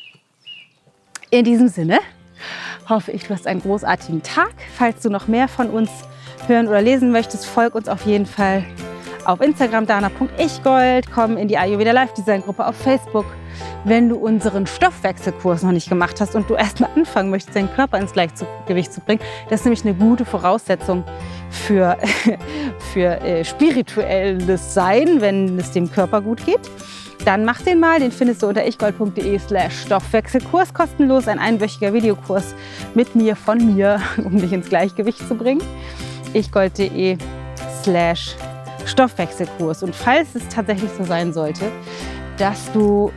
In 1.31 1.43
diesem 1.43 1.69
Sinne 1.69 1.97
hoffe 2.87 3.11
ich, 3.11 3.23
du 3.23 3.33
hast 3.33 3.47
einen 3.47 3.61
großartigen 3.61 4.21
Tag. 4.21 4.53
Falls 4.77 5.01
du 5.01 5.09
noch 5.09 5.27
mehr 5.27 5.47
von 5.47 5.71
uns 5.71 5.89
hören 6.45 6.67
oder 6.67 6.83
lesen 6.83 7.11
möchtest, 7.11 7.47
folg 7.47 7.73
uns 7.73 7.89
auf 7.89 8.05
jeden 8.05 8.27
Fall 8.27 8.63
auf 9.25 9.41
Instagram 9.41 9.85
dana.ichgold, 9.85 11.11
komm 11.11 11.37
in 11.37 11.47
die 11.47 11.57
Ayurveda 11.57 11.91
Live 11.91 12.13
Design 12.13 12.41
Gruppe 12.41 12.65
auf 12.65 12.75
Facebook. 12.75 13.25
Wenn 13.85 14.09
du 14.09 14.15
unseren 14.15 14.65
Stoffwechselkurs 14.65 15.63
noch 15.63 15.71
nicht 15.71 15.89
gemacht 15.89 16.19
hast 16.19 16.35
und 16.35 16.49
du 16.49 16.55
erst 16.55 16.79
mal 16.79 16.89
anfangen 16.95 17.29
möchtest, 17.29 17.55
deinen 17.55 17.71
Körper 17.73 17.99
ins 17.99 18.13
Gleichgewicht 18.13 18.91
zu 18.91 19.01
bringen, 19.01 19.21
das 19.49 19.61
ist 19.61 19.65
nämlich 19.65 19.85
eine 19.85 19.93
gute 19.93 20.25
Voraussetzung 20.25 21.03
für, 21.49 21.97
für 22.93 23.21
äh, 23.21 23.43
spirituelles 23.43 24.73
Sein, 24.73 25.21
wenn 25.21 25.57
es 25.59 25.71
dem 25.71 25.91
Körper 25.91 26.21
gut 26.21 26.45
geht. 26.45 26.61
Dann 27.25 27.45
mach 27.45 27.61
den 27.61 27.79
mal, 27.79 27.99
den 27.99 28.11
findest 28.11 28.43
du 28.43 28.47
unter 28.47 28.65
ichgold.de 28.65 29.39
slash 29.39 29.83
Stoffwechselkurs, 29.83 30.73
kostenlos, 30.73 31.27
ein 31.27 31.39
einwöchiger 31.39 31.93
Videokurs 31.93 32.55
mit 32.95 33.15
mir, 33.15 33.35
von 33.35 33.75
mir, 33.75 34.01
um 34.17 34.37
dich 34.37 34.51
ins 34.51 34.69
Gleichgewicht 34.69 35.27
zu 35.27 35.35
bringen. 35.35 35.61
ichgold.de 36.33 37.17
slash 37.81 38.35
Stoffwechselkurs. 38.85 39.83
Und 39.83 39.95
falls 39.95 40.35
es 40.35 40.47
tatsächlich 40.49 40.91
so 40.97 41.03
sein 41.03 41.33
sollte, 41.33 41.71
dass 42.37 42.71
du 42.71 43.11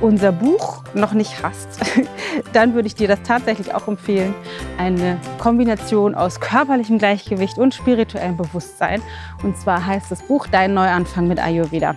unser 0.00 0.32
Buch 0.32 0.84
noch 0.94 1.12
nicht 1.12 1.42
hast, 1.42 1.80
dann 2.52 2.74
würde 2.74 2.86
ich 2.86 2.94
dir 2.94 3.08
das 3.08 3.22
tatsächlich 3.22 3.74
auch 3.74 3.88
empfehlen. 3.88 4.34
Eine 4.78 5.18
Kombination 5.38 6.14
aus 6.14 6.40
körperlichem 6.40 6.98
Gleichgewicht 6.98 7.58
und 7.58 7.74
spirituellem 7.74 8.36
Bewusstsein. 8.36 9.02
Und 9.42 9.56
zwar 9.58 9.84
heißt 9.86 10.10
das 10.10 10.22
Buch 10.22 10.46
Dein 10.46 10.74
Neuanfang 10.74 11.28
mit 11.28 11.38
Ayurveda. 11.38 11.96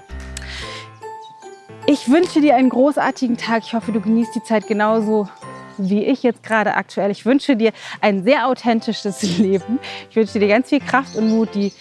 Ich 1.88 2.10
wünsche 2.10 2.42
dir 2.42 2.56
einen 2.56 2.70
großartigen 2.70 3.38
Tag. 3.38 3.64
Ich 3.64 3.74
hoffe, 3.74 3.92
du 3.92 4.02
genießt 4.02 4.34
die 4.36 4.44
Zeit 4.44 4.68
genauso 4.68 5.28
wie 5.78 6.06
ich 6.06 6.24
jetzt 6.24 6.44
gerade 6.44 6.76
aktuell. 6.76 7.12
Ich 7.12 7.26
wünsche 7.26 7.56
dir 7.56 7.72
ein 8.02 8.24
sehr 8.24 8.48
authentisches 8.48 9.22
Leben. 9.38 9.80
Ich 10.10 10.16
wünsche 10.16 10.40
dir 10.40 10.48
ganz 10.48 10.70
viel 10.70 10.80
Kraft 10.80 11.16
und 11.16 11.30
Mut, 11.30 11.54
die, 11.54 11.72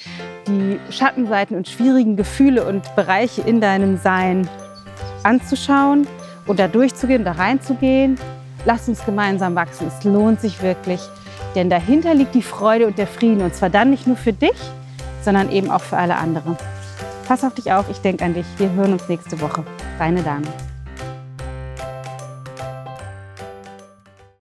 die 0.47 0.79
Schattenseiten 0.91 1.57
und 1.57 1.69
schwierigen 1.69 2.17
Gefühle 2.17 2.65
und 2.65 2.95
Bereiche 2.97 3.43
in 3.43 3.61
deinem 3.61 3.97
Sein 3.97 4.49
anzuschauen 5.23 6.07
und 6.47 6.59
da 6.59 6.69
durchzugehen, 6.69 7.25
da 7.25 7.33
reinzugehen. 7.33 8.19
Lass 8.65 8.89
uns 8.89 9.05
gemeinsam 9.05 9.55
wachsen. 9.55 9.89
Es 9.89 10.05
lohnt 10.05 10.41
sich 10.41 10.63
wirklich, 10.63 11.01
denn 11.55 11.71
dahinter 11.71 12.15
liegt 12.15 12.35
die 12.35 12.43
Freude 12.43 12.87
und 12.87 12.99
der 12.99 13.07
Frieden. 13.07 13.43
Und 13.43 13.55
zwar 13.55 13.71
dann 13.71 13.91
nicht 13.91 14.07
nur 14.07 14.17
für 14.17 14.33
dich, 14.33 14.57
sondern 15.23 15.51
eben 15.51 15.71
auch 15.71 15.83
für 15.83 15.97
alle 15.97 16.17
anderen. 16.17 16.57
Pass 17.27 17.45
auf 17.45 17.55
dich 17.55 17.73
auf, 17.73 17.87
ich 17.91 17.99
denke 17.99 18.25
an 18.25 18.35
dich. 18.35 18.47
Wir 18.59 18.71
hören 18.73 18.93
uns 18.93 19.09
nächste 19.09 19.41
Woche. 19.41 19.65
Deine 19.99 20.23
Dame. 20.23 20.47